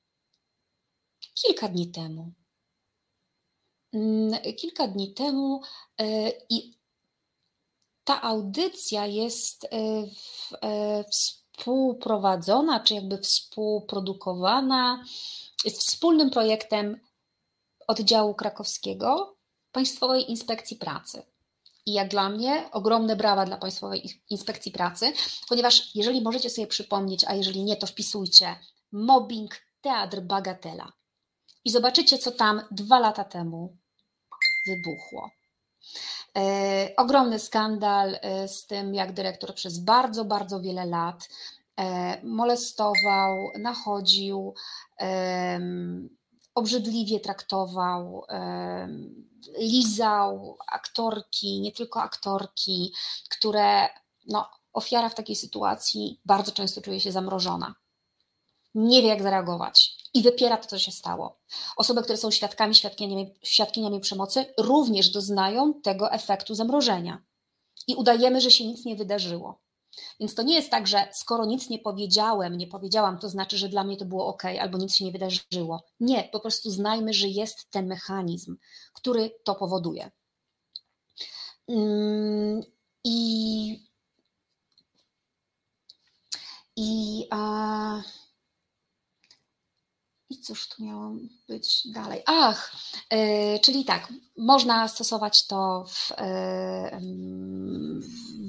[1.33, 2.31] kilka dni temu.
[3.93, 5.61] Mm, kilka dni temu
[5.97, 6.75] e, i
[8.03, 9.69] ta audycja jest e,
[10.07, 10.49] w,
[11.11, 15.03] w współprowadzona, czy jakby współprodukowana,
[15.65, 16.99] jest wspólnym projektem
[17.87, 19.35] oddziału krakowskiego
[19.71, 21.23] Państwowej Inspekcji Pracy.
[21.85, 25.13] I jak dla mnie ogromne brawa dla Państwowej Inspekcji Pracy,
[25.49, 28.55] ponieważ jeżeli możecie sobie przypomnieć, a jeżeli nie, to wpisujcie
[28.91, 30.93] mobbing, teatr bagatela.
[31.65, 33.77] I zobaczycie, co tam dwa lata temu
[34.67, 35.29] wybuchło.
[36.37, 41.29] E, ogromny skandal e, z tym, jak dyrektor przez bardzo, bardzo wiele lat
[41.77, 44.53] e, molestował, nachodził,
[46.55, 48.25] obrzydliwie traktował,
[49.57, 52.93] lizał aktorki, nie tylko aktorki,
[53.29, 53.89] które
[54.27, 57.75] no, ofiara w takiej sytuacji bardzo często czuje się zamrożona.
[58.75, 61.39] Nie wie, jak zareagować i wypiera to, co się stało.
[61.77, 67.23] Osoby, które są świadkami, świadkiniami, świadkiniami przemocy, również doznają tego efektu zamrożenia.
[67.87, 69.59] I udajemy, że się nic nie wydarzyło.
[70.19, 73.69] Więc to nie jest tak, że skoro nic nie powiedziałem, nie powiedziałam, to znaczy, że
[73.69, 75.83] dla mnie to było ok, albo nic się nie wydarzyło.
[75.99, 78.57] Nie, po prostu znajmy, że jest ten mechanizm,
[78.93, 80.11] który to powoduje.
[81.67, 82.61] Mm,
[83.03, 83.79] I.
[86.75, 87.27] I.
[87.31, 88.01] A,
[90.45, 91.11] cóż tu miało
[91.47, 92.23] być dalej?
[92.25, 92.71] Ach,
[93.11, 96.99] yy, czyli tak, można stosować to w, yy,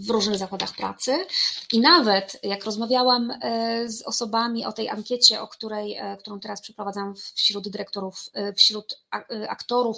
[0.06, 1.26] w różnych zakładach pracy
[1.72, 7.14] i nawet jak rozmawiałam yy, z osobami o tej ankiecie, o której, którą teraz przeprowadzam
[7.34, 8.24] wśród dyrektorów,
[8.56, 9.00] wśród
[9.48, 9.96] aktorów,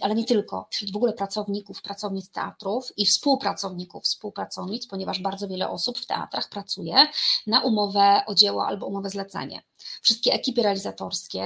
[0.00, 5.68] ale nie tylko, wśród w ogóle pracowników, pracownic teatrów i współpracowników, współpracownic, ponieważ bardzo wiele
[5.70, 7.06] osób w teatrach pracuje
[7.46, 9.62] na umowę o dzieło albo umowę zlecenie
[10.02, 11.37] wszystkie ekipy realizatorskie,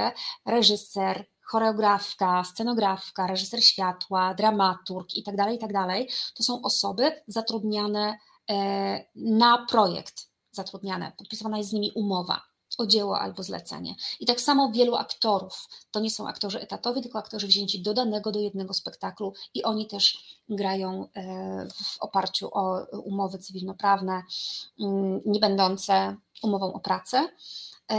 [0.47, 8.19] reżyser, choreografka, scenografka, reżyser światła, dramaturg itd., tak itd., tak to są osoby zatrudniane
[8.51, 13.95] e, na projekt, zatrudniane, podpisywana jest z nimi umowa o dzieło albo zlecenie.
[14.21, 15.69] I tak samo wielu aktorów.
[15.91, 19.87] To nie są aktorzy etatowi, tylko aktorzy wzięci do danego, do jednego spektaklu i oni
[19.87, 24.23] też grają e, w oparciu o umowy cywilnoprawne,
[24.81, 27.29] mm, nie będące umową o pracę.
[27.89, 27.97] E,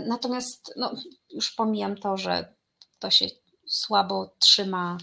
[0.00, 0.92] natomiast no,
[1.30, 2.54] już pomijam to, że
[2.98, 3.26] to się
[3.66, 4.98] słabo trzyma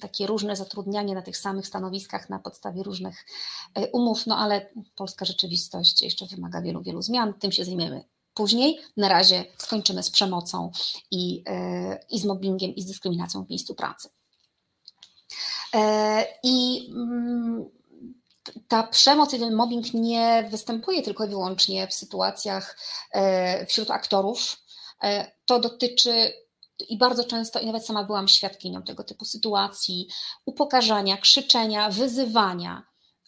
[0.00, 3.26] takie różne zatrudnianie na tych samych stanowiskach na podstawie różnych
[3.74, 7.34] e, umów, no ale polska rzeczywistość jeszcze wymaga wielu, wielu zmian.
[7.34, 8.04] Tym się zajmiemy
[8.34, 8.80] później.
[8.96, 10.72] Na razie skończymy z przemocą
[11.10, 14.08] i, e, i z mobbingiem i z dyskryminacją w miejscu pracy.
[16.42, 17.64] I mm,
[18.68, 22.78] ta przemoc i ten mobbing nie występuje tylko i wyłącznie w sytuacjach
[23.68, 24.56] wśród aktorów.
[25.46, 26.32] To dotyczy
[26.88, 30.08] i bardzo często, i nawet sama byłam świadkinią tego typu sytuacji,
[30.44, 32.82] upokarzania, krzyczenia, wyzywania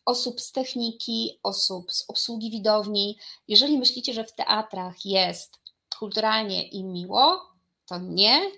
[0.07, 3.19] osób z techniki, osób z obsługi widowni.
[3.49, 5.59] Jeżeli myślicie, że w teatrach jest
[5.99, 7.51] kulturalnie i miło,
[7.87, 8.51] to nie,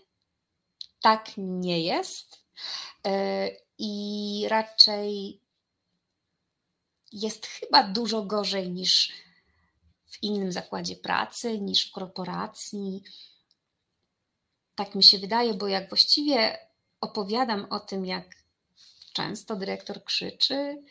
[1.00, 2.44] tak nie jest.
[3.06, 5.40] E, I raczej
[7.12, 9.12] jest chyba dużo gorzej niż
[10.04, 13.02] w innym zakładzie pracy, niż w korporacji.
[14.74, 16.58] Tak mi się wydaje, bo jak właściwie
[17.00, 18.24] opowiadam o tym, jak
[19.12, 20.82] często dyrektor krzyczy,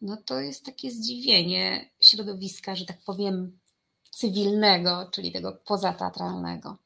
[0.00, 3.58] no to jest takie zdziwienie środowiska, że tak powiem,
[4.10, 6.76] cywilnego, czyli tego pozateatralnego.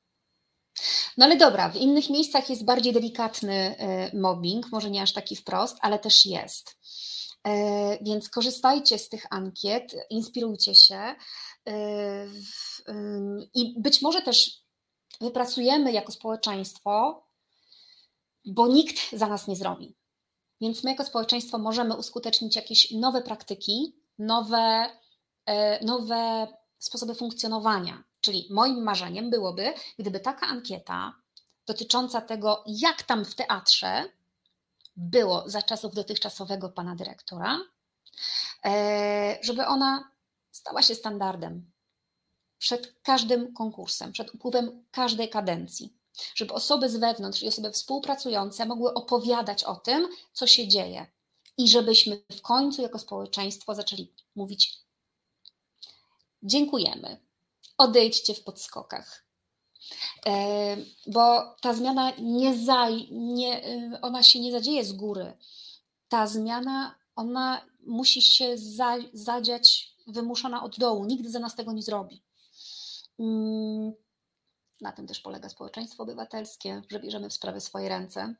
[1.17, 5.37] No ale dobra, w innych miejscach jest bardziej delikatny e, mobbing, może nie aż taki
[5.37, 6.79] wprost, ale też jest.
[7.47, 11.17] E, więc korzystajcie z tych ankiet, inspirujcie się e,
[13.55, 14.63] i być może też
[15.21, 17.27] wypracujemy jako społeczeństwo,
[18.45, 19.95] bo nikt za nas nie zrobi.
[20.63, 24.91] Więc my jako społeczeństwo możemy uskutecznić jakieś nowe praktyki, nowe,
[25.83, 26.47] nowe
[26.79, 28.05] sposoby funkcjonowania.
[28.21, 31.15] Czyli moim marzeniem byłoby, gdyby taka ankieta
[31.67, 34.05] dotycząca tego, jak tam w teatrze
[34.97, 37.59] było za czasów dotychczasowego pana dyrektora,
[38.65, 40.11] e, żeby ona
[40.51, 41.71] stała się standardem
[42.59, 45.97] przed każdym konkursem, przed upływem każdej kadencji,
[46.35, 51.07] żeby osoby z wewnątrz i osoby współpracujące mogły opowiadać o tym, co się dzieje
[51.59, 54.79] i żebyśmy w końcu jako społeczeństwo zaczęli mówić:
[56.43, 57.21] Dziękujemy,
[57.79, 59.25] odejdźcie w podskokach.
[60.27, 65.33] E, bo ta zmiana nie, za, nie, e, ona się nie zadzieje z góry.
[66.09, 71.05] Ta zmiana, ona musi się za, zadziać wymuszona od dołu.
[71.05, 72.23] Nigdy za nas tego nie zrobi.
[74.83, 78.35] Na tym też polega społeczeństwo obywatelskie, że bierzemy w sprawy swoje ręce.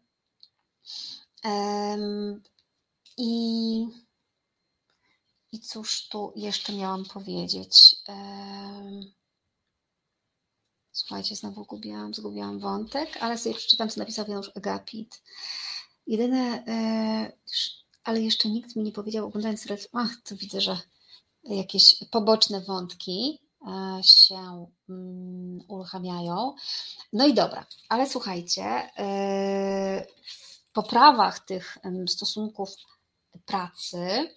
[3.17, 3.87] I,
[5.53, 7.97] I cóż tu jeszcze miałam powiedzieć?
[10.93, 15.23] Słuchajcie, znowu gubiłam, zgubiłam wątek, ale sobie przeczytam, co napisał Janusz Agapit.
[16.07, 17.33] Jedyne, e,
[18.05, 20.81] ale jeszcze nikt mi nie powiedział, oglądając ach, to widzę, że
[21.45, 23.39] jakieś poboczne wątki
[24.03, 26.55] się mm, uruchamiają.
[27.13, 30.07] No i dobra, ale słuchajcie, e,
[30.67, 32.71] w poprawach tych stosunków
[33.47, 34.31] pracy,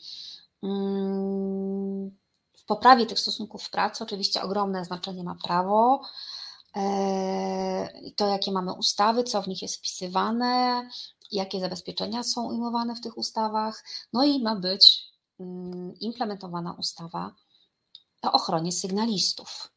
[0.63, 2.17] mm,
[2.57, 6.01] w poprawie tych stosunków pracy oczywiście ogromne znaczenie ma prawo,
[8.01, 10.89] i to, jakie mamy ustawy, co w nich jest wpisywane,
[11.31, 13.83] jakie zabezpieczenia są ujmowane w tych ustawach.
[14.13, 15.03] No i ma być
[15.39, 17.31] mm, implementowana ustawa
[18.25, 19.71] o ochronie sygnalistów.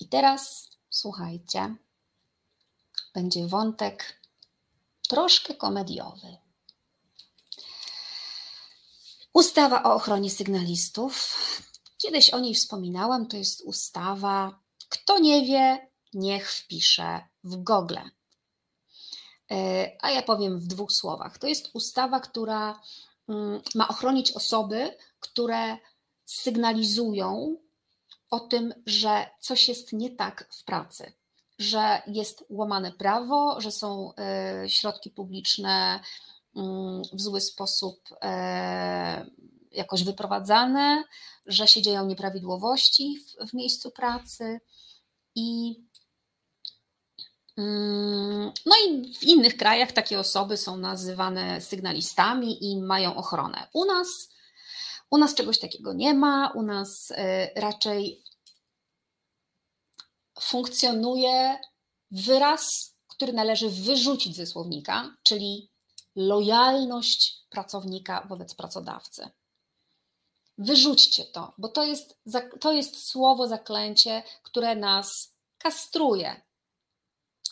[0.00, 1.76] I teraz słuchajcie,
[3.14, 4.20] będzie wątek
[5.08, 6.36] troszkę komediowy.
[9.32, 11.36] Ustawa o ochronie sygnalistów.
[11.98, 14.58] Kiedyś o niej wspominałam, to jest ustawa.
[14.88, 17.98] Kto nie wie, niech wpisze w Google.
[19.50, 21.38] E, a ja powiem w dwóch słowach.
[21.38, 22.80] To jest ustawa, która
[23.28, 25.78] mm, ma ochronić osoby, które
[26.26, 27.56] sygnalizują
[28.30, 31.12] o tym, że coś jest nie tak w pracy,
[31.58, 36.00] że jest łamane prawo, że są e, środki publiczne
[36.56, 39.26] mm, w zły sposób e,
[39.72, 41.04] jakoś wyprowadzane,
[41.46, 44.60] że się dzieją nieprawidłowości w, w miejscu pracy
[45.34, 45.76] i
[47.58, 53.68] Mm, no i w innych krajach takie osoby są nazywane sygnalistami i mają ochronę.
[53.72, 54.28] U nas,
[55.10, 57.14] u nas czegoś takiego nie ma, u nas y,
[57.56, 58.24] raczej
[60.40, 61.58] funkcjonuje
[62.10, 65.70] wyraz, który należy wyrzucić ze słownika, czyli
[66.16, 69.28] lojalność pracownika wobec pracodawcy.
[70.58, 72.20] Wyrzućcie to, bo to jest,
[72.60, 76.42] to jest słowo zaklęcie, które nas kastruje,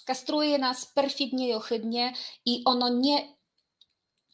[0.04, 2.12] kastruje nas perfidnie i ohydnie
[2.44, 3.36] i ono nie,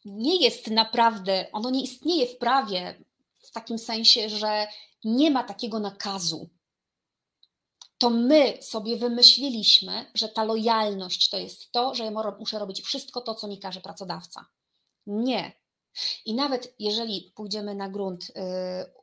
[0.05, 3.05] nie jest naprawdę, ono nie istnieje w prawie
[3.51, 4.67] w takim sensie, że
[5.05, 6.49] nie ma takiego nakazu.
[7.99, 13.21] To my sobie wymyśliliśmy, że ta lojalność to jest to, że ja muszę robić wszystko
[13.21, 14.47] to, co mi każe pracodawca.
[15.07, 15.53] Nie.
[16.25, 19.01] I nawet jeżeli pójdziemy na grunt y,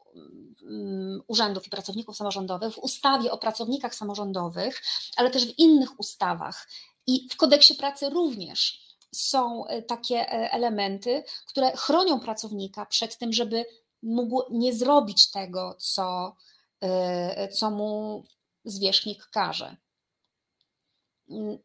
[0.61, 4.81] Mm, urzędów i pracowników samorządowych, w ustawie o pracownikach samorządowych,
[5.17, 6.67] ale też w innych ustawach
[7.07, 13.33] i w kodeksie pracy również są e, takie e, elementy, które chronią pracownika przed tym,
[13.33, 13.65] żeby
[14.07, 16.35] mógł nie zrobić tego, co,
[16.83, 18.23] y, co mu
[18.65, 19.77] zwierzchnik każe.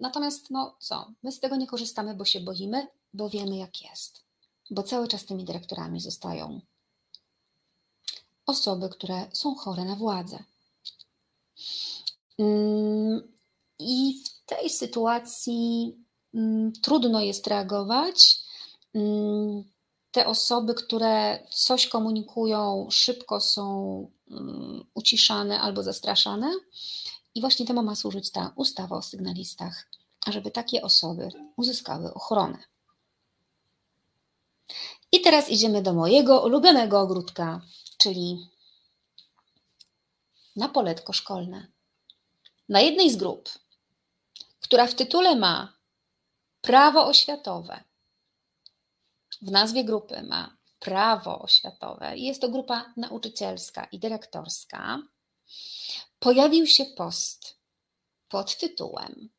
[0.00, 4.24] Natomiast, no co, my z tego nie korzystamy, bo się boimy, bo wiemy, jak jest.
[4.70, 6.60] Bo cały czas tymi dyrektorami zostają
[8.46, 10.44] osoby, które są chore na władzę.
[12.38, 13.32] Mm,
[13.78, 15.96] I w tej sytuacji
[16.34, 18.40] mm, trudno jest reagować.
[20.12, 24.10] Mm, te osoby, które coś komunikują, szybko są
[24.94, 26.50] uciszane albo zastraszane.
[27.34, 29.88] I właśnie temu ma służyć ta ustawa o sygnalistach,
[30.26, 32.58] ażeby takie osoby uzyskały ochronę.
[35.12, 37.60] I teraz idziemy do mojego ulubionego ogródka,
[37.98, 38.48] czyli
[40.56, 41.66] na poletko szkolne.
[42.68, 43.48] Na jednej z grup,
[44.60, 45.72] która w tytule ma
[46.60, 47.84] prawo oświatowe,
[49.42, 55.02] w nazwie grupy ma prawo oświatowe i jest to grupa nauczycielska i dyrektorska,
[56.18, 57.58] pojawił się post
[58.28, 59.30] pod tytułem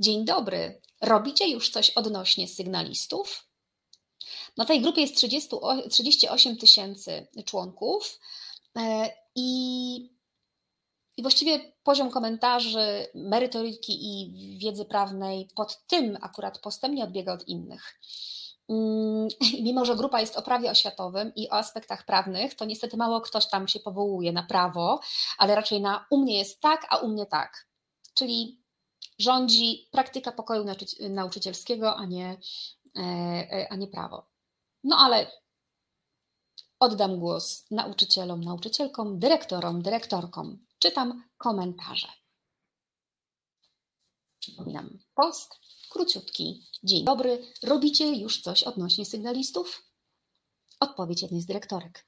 [0.00, 3.48] Dzień dobry, robicie już coś odnośnie sygnalistów?
[4.56, 5.56] Na tej grupie jest 30,
[5.90, 8.20] 38 tysięcy członków
[8.76, 9.96] e, i,
[11.16, 17.48] i właściwie poziom komentarzy, merytoryki i wiedzy prawnej pod tym akurat postem nie odbiega od
[17.48, 18.00] innych.
[18.68, 19.28] Mm,
[19.64, 23.48] mimo że grupa jest o prawie oświatowym i o aspektach prawnych, to niestety mało ktoś
[23.48, 25.00] tam się powołuje na prawo,
[25.38, 27.68] ale raczej na u mnie jest tak, a u mnie tak.
[28.14, 28.62] Czyli
[29.18, 30.64] rządzi praktyka pokoju
[31.10, 32.40] nauczycielskiego, a nie,
[32.96, 34.26] e, e, a nie prawo.
[34.84, 35.30] No ale
[36.80, 40.58] oddam głos nauczycielom, nauczycielkom, dyrektorom, dyrektorkom.
[40.78, 42.08] Czytam komentarze.
[44.40, 46.66] Przypominam, post króciutki.
[46.84, 49.82] Dzień dobry, robicie już coś odnośnie sygnalistów?
[50.80, 52.06] Odpowiedź jednej z dyrektorek.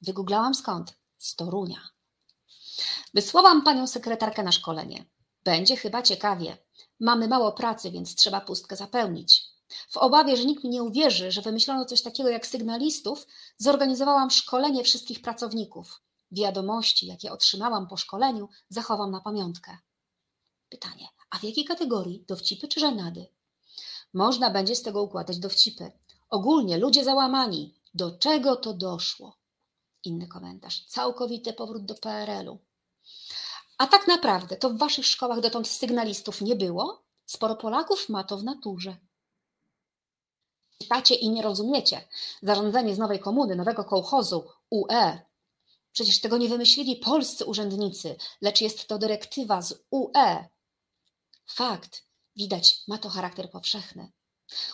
[0.00, 0.98] Wygooglałam skąd?
[1.18, 1.88] Z Torunia.
[3.14, 5.04] Wysłałam panią sekretarkę na szkolenie.
[5.44, 6.58] Będzie chyba ciekawie.
[7.00, 9.42] Mamy mało pracy, więc trzeba pustkę zapełnić.
[9.88, 13.26] W obawie, że nikt mi nie uwierzy, że wymyślono coś takiego jak sygnalistów,
[13.58, 16.00] zorganizowałam szkolenie wszystkich pracowników.
[16.30, 19.78] Wiadomości, jakie otrzymałam po szkoleniu, zachowam na pamiątkę.
[20.68, 22.24] Pytanie: a w jakiej kategorii?
[22.28, 23.26] Dowcipy czy żenady?
[24.12, 25.92] Można będzie z tego układać dowcipy.
[26.30, 27.74] Ogólnie ludzie załamani.
[27.94, 29.36] Do czego to doszło?
[30.04, 30.84] Inny komentarz.
[30.84, 32.58] Całkowity powrót do PRL-u.
[33.78, 37.02] A tak naprawdę to w waszych szkołach dotąd sygnalistów nie było?
[37.26, 38.96] Sporo Polaków ma to w naturze.
[40.78, 42.08] Czytacie i nie rozumiecie.
[42.42, 45.18] Zarządzenie z nowej komuny, nowego kołchozu, UE.
[45.92, 50.53] Przecież tego nie wymyślili polscy urzędnicy, lecz jest to dyrektywa z UE.
[51.46, 52.04] Fakt,
[52.36, 54.12] widać, ma to charakter powszechny.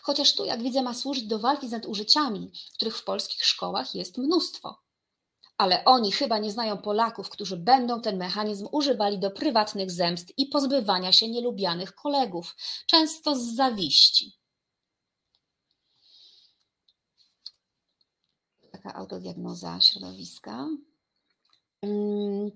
[0.03, 4.18] Chociaż tu, jak widzę, ma służyć do walki z nadużyciami, których w polskich szkołach jest
[4.18, 4.83] mnóstwo.
[5.59, 10.47] Ale oni chyba nie znają Polaków, którzy będą ten mechanizm używali do prywatnych zemst i
[10.47, 12.57] pozbywania się nielubianych kolegów,
[12.87, 14.33] często z zawiści.
[18.73, 20.68] Taka autodiagnoza środowiska.
[21.81, 22.51] Hmm.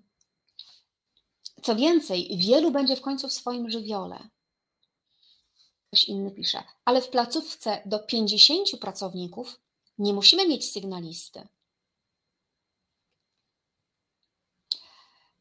[1.63, 4.29] Co więcej, wielu będzie w końcu w swoim żywiole.
[5.87, 9.61] Ktoś inny pisze, ale w placówce do 50 pracowników
[9.99, 11.49] nie musimy mieć sygnalisty.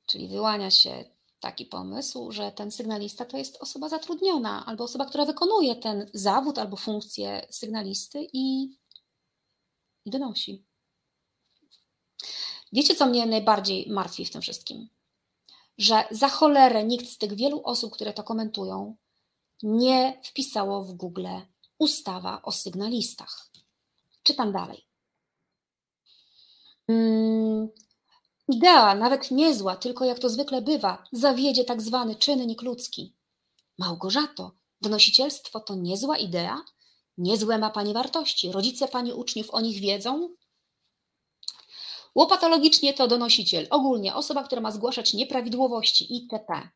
[0.05, 1.05] Czyli wyłania się
[1.39, 6.57] taki pomysł, że ten sygnalista to jest osoba zatrudniona albo osoba, która wykonuje ten zawód
[6.57, 8.64] albo funkcję sygnalisty i,
[10.05, 10.64] i donosi.
[12.74, 14.89] Wiecie, co mnie najbardziej martwi w tym wszystkim?
[15.78, 18.96] Że za cholerę nikt z tych wielu osób, które to komentują,
[19.64, 21.28] nie wpisało w Google
[21.80, 23.50] ustawa o sygnalistach.
[24.24, 24.86] Czytam dalej.
[26.88, 27.70] Hmm,
[28.48, 33.16] idea, nawet niezła, tylko jak to zwykle bywa, zawiedzie tak zwany czynnik ludzki.
[33.78, 34.52] Małgorzato,
[34.82, 36.62] donosicielstwo to niezła idea?
[37.18, 38.52] Niezłe ma Pani wartości.
[38.52, 40.30] Rodzice Pani uczniów o nich wiedzą?
[42.16, 46.70] Łopatologicznie to donosiciel, ogólnie osoba, która ma zgłaszać nieprawidłowości itp.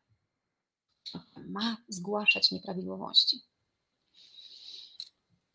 [1.48, 3.40] Ma zgłaszać nieprawidłowości.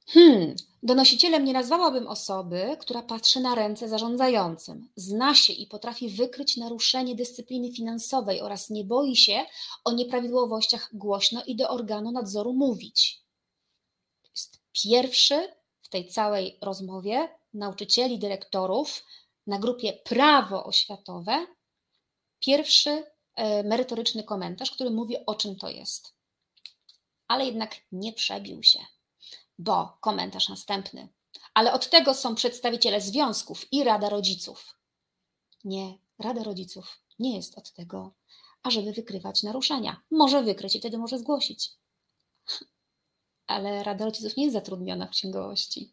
[0.07, 6.57] Hmm, donosicielem nie nazwałabym osoby, która patrzy na ręce zarządzającym, zna się i potrafi wykryć
[6.57, 9.45] naruszenie dyscypliny finansowej oraz nie boi się
[9.86, 13.21] o nieprawidłowościach głośno i do organu nadzoru mówić.
[14.21, 15.47] To jest pierwszy
[15.81, 19.03] w tej całej rozmowie nauczycieli, dyrektorów,
[19.48, 21.48] na grupie Prawo oświatowe
[22.39, 23.04] pierwszy
[23.36, 26.14] e, merytoryczny komentarz, który mówi o czym to jest.
[27.28, 28.80] Ale jednak nie przebił się,
[29.60, 31.08] bo komentarz następny.
[31.54, 34.78] Ale od tego są przedstawiciele związków i Rada Rodziców.
[35.64, 38.14] Nie, Rada Rodziców nie jest od tego,
[38.64, 40.02] ażeby wykrywać naruszenia.
[40.12, 41.72] Może wykryć i wtedy może zgłosić.
[43.48, 45.93] Ale Rada Rodziców nie jest zatrudniona w księgowości.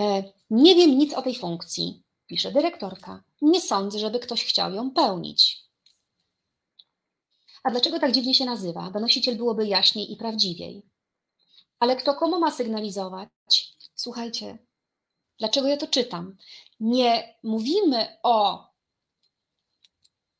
[0.00, 3.22] E, nie wiem nic o tej funkcji, pisze dyrektorka.
[3.42, 5.66] Nie sądzę, żeby ktoś chciał ją pełnić.
[7.62, 8.90] A dlaczego tak dziwnie się nazywa?
[8.90, 10.82] Donosiciel byłoby jaśniej i prawdziwiej.
[11.78, 13.28] Ale kto komu ma sygnalizować?
[13.94, 14.58] Słuchajcie,
[15.38, 16.36] dlaczego ja to czytam?
[16.80, 18.66] Nie mówimy o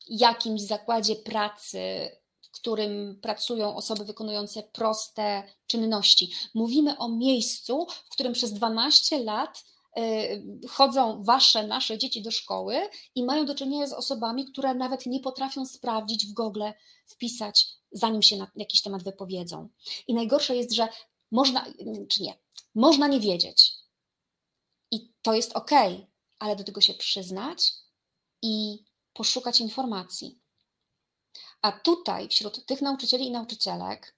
[0.07, 2.11] jakimś zakładzie pracy,
[2.59, 6.31] którym pracują osoby wykonujące proste czynności.
[6.53, 9.63] Mówimy o miejscu, w którym przez 12 lat
[9.97, 12.75] y, chodzą wasze, nasze dzieci do szkoły
[13.15, 16.63] i mają do czynienia z osobami, które nawet nie potrafią sprawdzić w Google,
[17.05, 19.69] wpisać, zanim się na jakiś temat wypowiedzą.
[20.07, 20.87] I najgorsze jest, że
[21.31, 21.65] można,
[22.09, 22.37] czy nie,
[22.75, 23.73] można nie wiedzieć.
[24.91, 25.71] I to jest ok,
[26.39, 27.73] ale do tego się przyznać
[28.41, 28.83] i
[29.13, 30.39] poszukać informacji.
[31.61, 34.15] A tutaj, wśród tych nauczycieli i nauczycielek,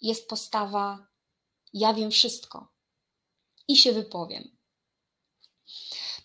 [0.00, 1.06] jest postawa:
[1.72, 2.68] Ja wiem wszystko
[3.68, 4.56] i się wypowiem.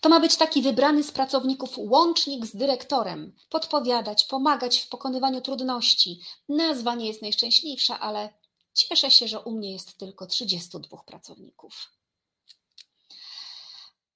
[0.00, 6.20] To ma być taki wybrany z pracowników łącznik z dyrektorem, podpowiadać, pomagać w pokonywaniu trudności.
[6.48, 8.34] Nazwa nie jest najszczęśliwsza, ale
[8.74, 11.90] cieszę się, że u mnie jest tylko 32 pracowników.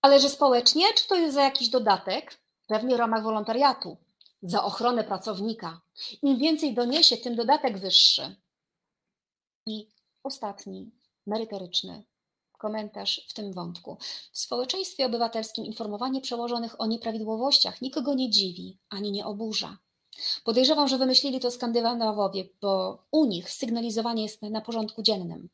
[0.02, 2.40] Ale że społecznie, czy to jest za jakiś dodatek?
[2.66, 3.96] Pewnie w ramach wolontariatu,
[4.42, 5.80] za ochronę pracownika.
[6.22, 8.36] Im więcej doniesie, tym dodatek wyższy.
[9.66, 9.88] I
[10.22, 10.90] ostatni,
[11.26, 12.04] merytoryczny
[12.60, 13.96] komentarz w tym wątku.
[14.32, 19.78] W społeczeństwie obywatelskim informowanie przełożonych o nieprawidłowościach nikogo nie dziwi ani nie oburza.
[20.44, 25.48] Podejrzewam, że wymyślili to Skandynawowie, bo u nich sygnalizowanie jest na porządku dziennym.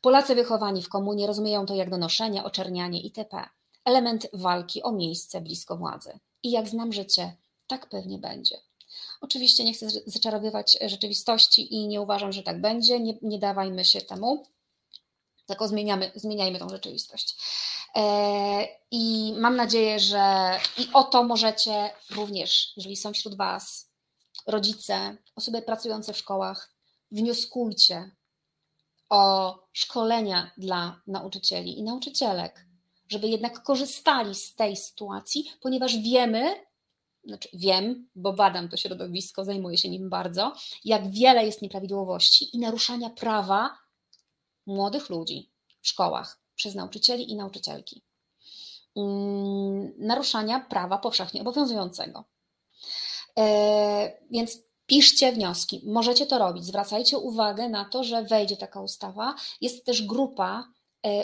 [0.00, 3.44] Polacy wychowani w komunie rozumieją to jak donoszenie, oczernianie itp.
[3.84, 6.18] Element walki o miejsce blisko władzy.
[6.42, 7.36] I jak znam życie,
[7.66, 8.56] tak pewnie będzie.
[9.20, 13.00] Oczywiście nie chcę zaczarowywać rzeczywistości i nie uważam, że tak będzie.
[13.00, 14.46] Nie, nie dawajmy się temu
[15.46, 17.36] tylko zmieniamy, zmieniajmy tą rzeczywistość.
[17.96, 23.90] E, I mam nadzieję, że i o to możecie również, jeżeli są wśród Was
[24.46, 26.74] rodzice, osoby pracujące w szkołach,
[27.12, 28.10] wnioskujcie
[29.10, 32.66] o szkolenia dla nauczycieli i nauczycielek,
[33.08, 36.64] żeby jednak korzystali z tej sytuacji, ponieważ wiemy,
[37.26, 40.52] znaczy wiem, bo badam to środowisko, zajmuję się nim bardzo,
[40.84, 43.78] jak wiele jest nieprawidłowości i naruszania prawa
[44.66, 45.50] młodych ludzi
[45.80, 48.02] w szkołach przez nauczycieli i nauczycielki.
[48.96, 52.24] Mm, naruszania prawa powszechnie obowiązującego.
[53.38, 55.82] E, więc piszcie wnioski.
[55.86, 56.64] Możecie to robić.
[56.64, 59.34] Zwracajcie uwagę na to, że wejdzie taka ustawa.
[59.60, 60.68] Jest też grupa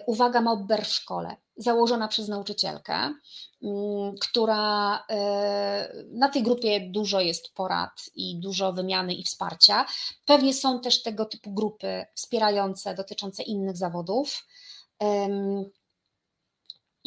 [0.06, 7.54] Uwaga Mobber w szkole, założona przez nauczycielkę, mm, która e, na tej grupie dużo jest
[7.54, 9.86] porad i dużo wymiany i wsparcia.
[10.26, 14.46] Pewnie są też tego typu grupy wspierające dotyczące innych zawodów.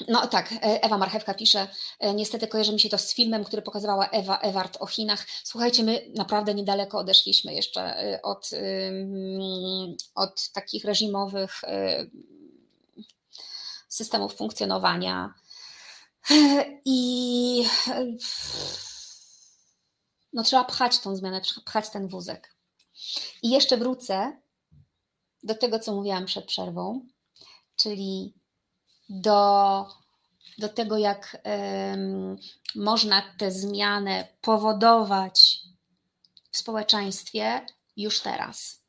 [0.07, 1.67] No tak, Ewa Marchewka pisze,
[1.99, 5.25] e, niestety kojarzy mi się to z filmem, który pokazywała Ewa Ewart o Chinach.
[5.43, 8.49] Słuchajcie, my naprawdę niedaleko odeszliśmy jeszcze e, od,
[10.15, 12.05] od takich reżimowych e,
[13.93, 15.33] systemów funkcjonowania.
[16.85, 17.65] I
[20.33, 22.55] no, trzeba pchać tą zmianę, pchać ten wózek.
[23.43, 24.41] I jeszcze wrócę
[25.43, 27.07] do tego, co mówiłam przed przerwą,
[27.75, 28.33] czyli
[29.09, 29.87] do,
[30.57, 32.37] do tego, jak um,
[32.75, 35.59] można tę zmianę powodować
[36.51, 37.65] w społeczeństwie
[37.97, 38.81] już teraz.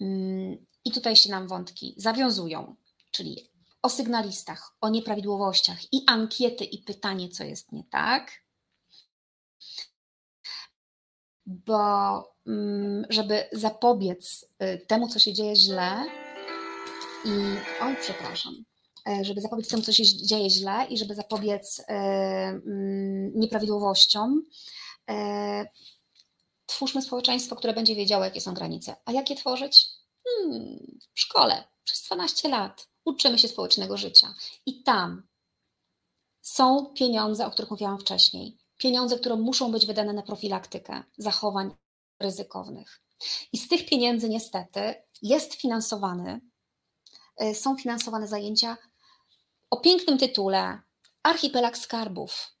[0.00, 2.76] Um, I tutaj się nam wątki zawiązują,
[3.10, 3.50] czyli
[3.82, 8.32] o sygnalistach, o nieprawidłowościach i ankiety i pytanie, co jest nie tak.
[11.46, 16.06] Bo um, żeby zapobiec y, temu, co się dzieje źle,
[17.24, 17.30] i
[17.82, 18.64] oj, przepraszam,
[19.08, 21.92] e, żeby zapobiec temu, co się dzieje źle i żeby zapobiec e,
[22.66, 24.42] mm, nieprawidłowościom,
[26.66, 28.96] twórzmy społeczeństwo, które będzie wiedziało, jakie są granice.
[29.04, 29.86] A jak je tworzyć?
[30.24, 34.34] Hmm, w szkole przez 12 lat uczymy się społecznego życia
[34.66, 35.22] i tam
[36.40, 38.58] są pieniądze, o których mówiłam wcześniej.
[38.76, 41.74] Pieniądze, które muszą być wydane na profilaktykę zachowań
[42.20, 43.00] ryzykownych.
[43.52, 46.40] I z tych pieniędzy niestety jest finansowany
[47.54, 48.76] są finansowane zajęcia
[49.70, 50.80] o pięknym tytule
[51.22, 52.59] Archipelag Skarbów.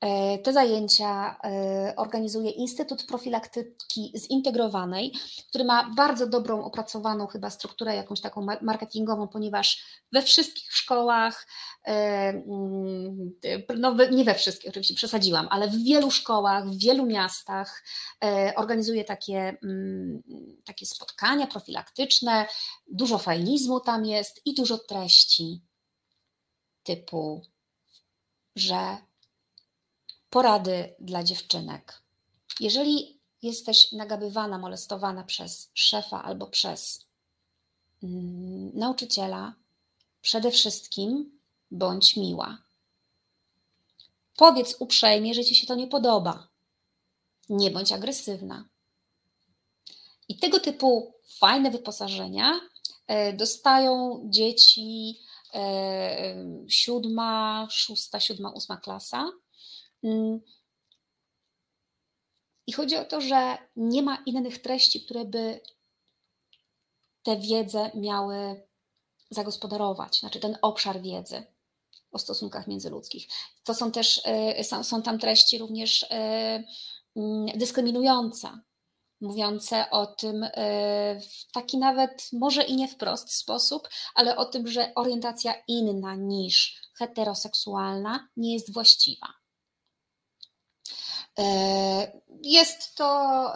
[0.00, 5.12] E, te zajęcia e, organizuje Instytut Profilaktyki Zintegrowanej,
[5.48, 11.46] który ma bardzo dobrą, opracowaną chyba strukturę jakąś taką marketingową, ponieważ we wszystkich szkołach,
[11.84, 11.92] e,
[12.28, 13.32] mm,
[13.78, 17.84] no nie we wszystkich, oczywiście przesadziłam, ale w wielu szkołach, w wielu miastach
[18.56, 20.22] organizuje takie, mm,
[20.64, 22.46] takie spotkania profilaktyczne,
[22.90, 25.62] dużo fajnizmu tam jest i dużo treści
[26.82, 27.42] typu,
[28.56, 28.96] że
[30.30, 32.02] porady dla dziewczynek.
[32.60, 37.06] Jeżeli jesteś nagabywana, molestowana przez szefa albo przez
[38.02, 39.54] mm, nauczyciela,
[40.22, 41.38] przede wszystkim
[41.70, 42.58] bądź miła.
[44.36, 46.48] Powiedz uprzejmie, że ci się to nie podoba.
[47.48, 48.64] Nie bądź agresywna.
[50.28, 52.60] I tego typu fajne wyposażenia
[53.06, 55.18] e, dostają dzieci
[55.54, 56.34] e,
[56.68, 59.32] siódma, szósta, siódma, ósma klasa.
[62.66, 65.60] I chodzi o to, że nie ma innych treści, które by
[67.22, 68.62] tę wiedzę miały
[69.30, 71.46] zagospodarować, znaczy ten obszar wiedzy
[72.12, 73.28] o stosunkach międzyludzkich.
[73.64, 74.22] To są też,
[74.60, 76.06] y, są tam treści również y,
[77.16, 78.48] mm, dyskryminujące,
[79.20, 80.50] mówiące o tym y,
[81.20, 86.80] w taki nawet, może i nie wprost sposób, ale o tym, że orientacja inna niż
[86.98, 89.39] heteroseksualna nie jest właściwa.
[91.40, 93.06] E, jest to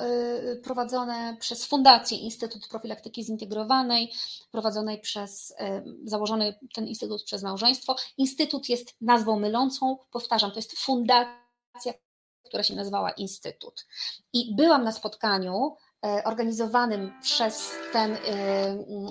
[0.00, 4.12] e, prowadzone przez Fundację Instytut Profilaktyki Zintegrowanej,
[4.50, 7.96] prowadzonej przez, e, założony ten instytut przez małżeństwo.
[8.18, 11.92] Instytut jest nazwą mylącą, powtarzam, to jest fundacja,
[12.44, 13.86] która się nazywała Instytut.
[14.32, 15.76] I byłam na spotkaniu
[16.24, 18.16] organizowanym przez ten,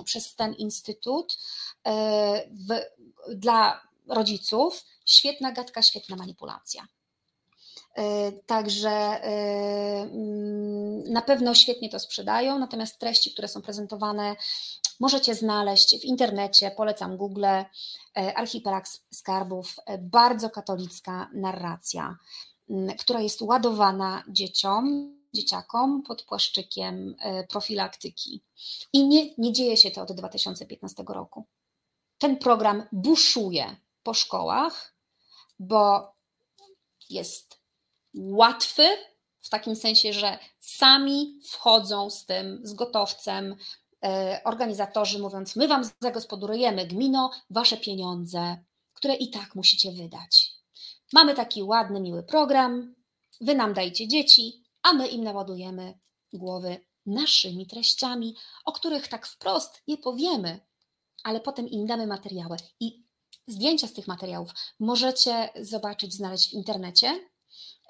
[0.04, 1.38] przez ten instytut
[2.50, 2.80] w,
[3.34, 4.84] dla rodziców.
[5.06, 6.86] Świetna gadka, świetna manipulacja.
[7.94, 9.28] E, także e,
[10.02, 14.36] mm, na pewno świetnie to sprzedają, natomiast treści, które są prezentowane,
[15.00, 16.70] możecie znaleźć w internecie.
[16.70, 17.64] Polecam Google, e,
[18.14, 22.16] Archipelag Skarbów, bardzo katolicka narracja,
[22.98, 27.16] która jest ładowana dzieciom, dzieciakom pod płaszczykiem
[27.48, 28.42] profilaktyki.
[28.92, 31.44] I nie, nie dzieje się to od 2015 roku.
[32.18, 34.94] Ten program buszuje po szkołach,
[35.58, 36.12] bo
[37.10, 37.63] jest
[38.14, 38.82] łatwy,
[39.38, 43.56] w takim sensie, że sami wchodzą z tym, z gotowcem,
[44.04, 48.56] e, organizatorzy mówiąc, my wam zagospodarujemy gmino wasze pieniądze,
[48.94, 50.52] które i tak musicie wydać.
[51.12, 52.94] Mamy taki ładny, miły program,
[53.40, 55.98] wy nam dajcie dzieci, a my im naładujemy
[56.32, 60.60] głowy naszymi treściami, o których tak wprost nie powiemy,
[61.22, 62.56] ale potem im damy materiały.
[62.80, 63.04] I
[63.46, 64.50] zdjęcia z tych materiałów
[64.80, 67.20] możecie zobaczyć, znaleźć w internecie.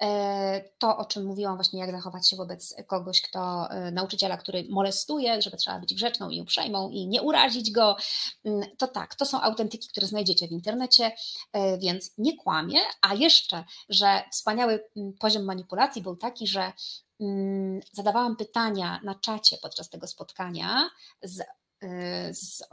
[0.01, 4.65] E, to, o czym mówiłam, właśnie jak zachować się wobec kogoś, kto e, nauczyciela, który
[4.69, 7.97] molestuje, żeby trzeba być grzeczną i uprzejmą i nie urazić go,
[8.45, 11.11] mm, to tak, to są autentyki, które znajdziecie w internecie,
[11.53, 16.73] e, więc nie kłamie, a jeszcze, że wspaniały mm, poziom manipulacji był taki, że
[17.21, 20.89] mm, zadawałam pytania na czacie podczas tego spotkania
[21.23, 21.41] z
[22.31, 22.63] z,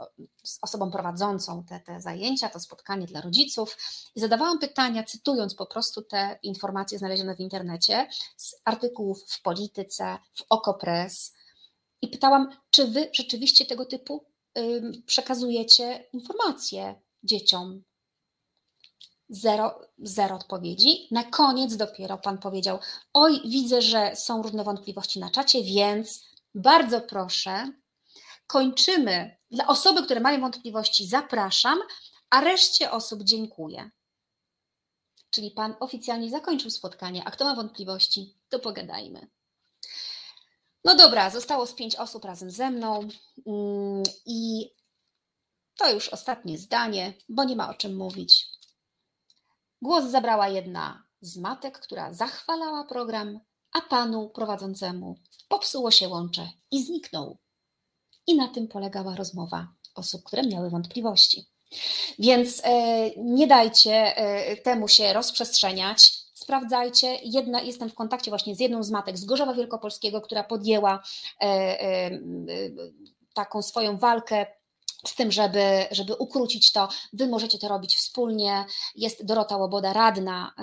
[0.43, 3.77] z, osobą prowadzącą te, te zajęcia, to spotkanie dla rodziców
[4.15, 8.07] i zadawałam pytania, cytując po prostu te informacje znalezione w internecie
[8.37, 11.33] z artykułów w Polityce, w Okopres
[12.01, 14.25] i pytałam, czy wy rzeczywiście tego typu
[15.05, 17.83] przekazujecie informacje dzieciom.
[19.29, 21.07] Zero, zero odpowiedzi.
[21.11, 22.79] Na koniec dopiero pan powiedział:
[23.13, 26.23] Oj, widzę, że są różne wątpliwości na czacie, więc
[26.55, 27.71] bardzo proszę,
[28.47, 29.37] kończymy.
[29.51, 31.79] Dla osoby, które mają wątpliwości, zapraszam,
[32.29, 33.91] a reszcie osób dziękuję.
[35.29, 39.27] Czyli Pan oficjalnie zakończył spotkanie, a kto ma wątpliwości, to pogadajmy.
[40.83, 43.07] No dobra, zostało z pięć osób razem ze mną
[43.47, 44.69] mm, i
[45.77, 48.47] to już ostatnie zdanie, bo nie ma o czym mówić.
[49.81, 53.39] Głos zabrała jedna z matek, która zachwalała program,
[53.71, 55.15] a panu prowadzącemu
[55.47, 57.37] popsuło się łącze i zniknął.
[58.27, 61.45] I na tym polegała rozmowa osób, które miały wątpliwości.
[62.19, 66.13] Więc e, nie dajcie e, temu się rozprzestrzeniać.
[66.33, 67.17] Sprawdzajcie.
[67.23, 71.03] Jedna, jestem w kontakcie właśnie z jedną z matek z Gorzowa Wielkopolskiego, która podjęła
[71.41, 72.19] e,
[73.33, 74.45] taką swoją walkę
[75.07, 78.65] z tym, żeby, żeby ukrócić to, wy możecie to robić wspólnie.
[78.95, 80.53] Jest Dorota Łoboda, radna,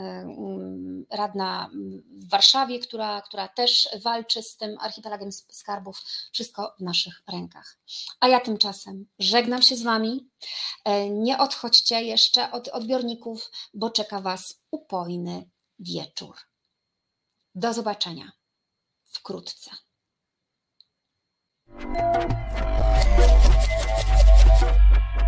[1.11, 1.71] radna
[2.11, 6.03] w Warszawie, która, która też walczy z tym archipelagiem skarbów.
[6.33, 7.79] Wszystko w naszych rękach.
[8.21, 10.29] A ja tymczasem żegnam się z Wami.
[10.85, 16.37] E, nie odchodźcie jeszcze od odbiorników, bo czeka Was upojny wieczór.
[17.55, 18.33] Do zobaczenia
[19.05, 19.71] wkrótce.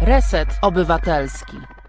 [0.01, 1.82] Reset Obywatelski.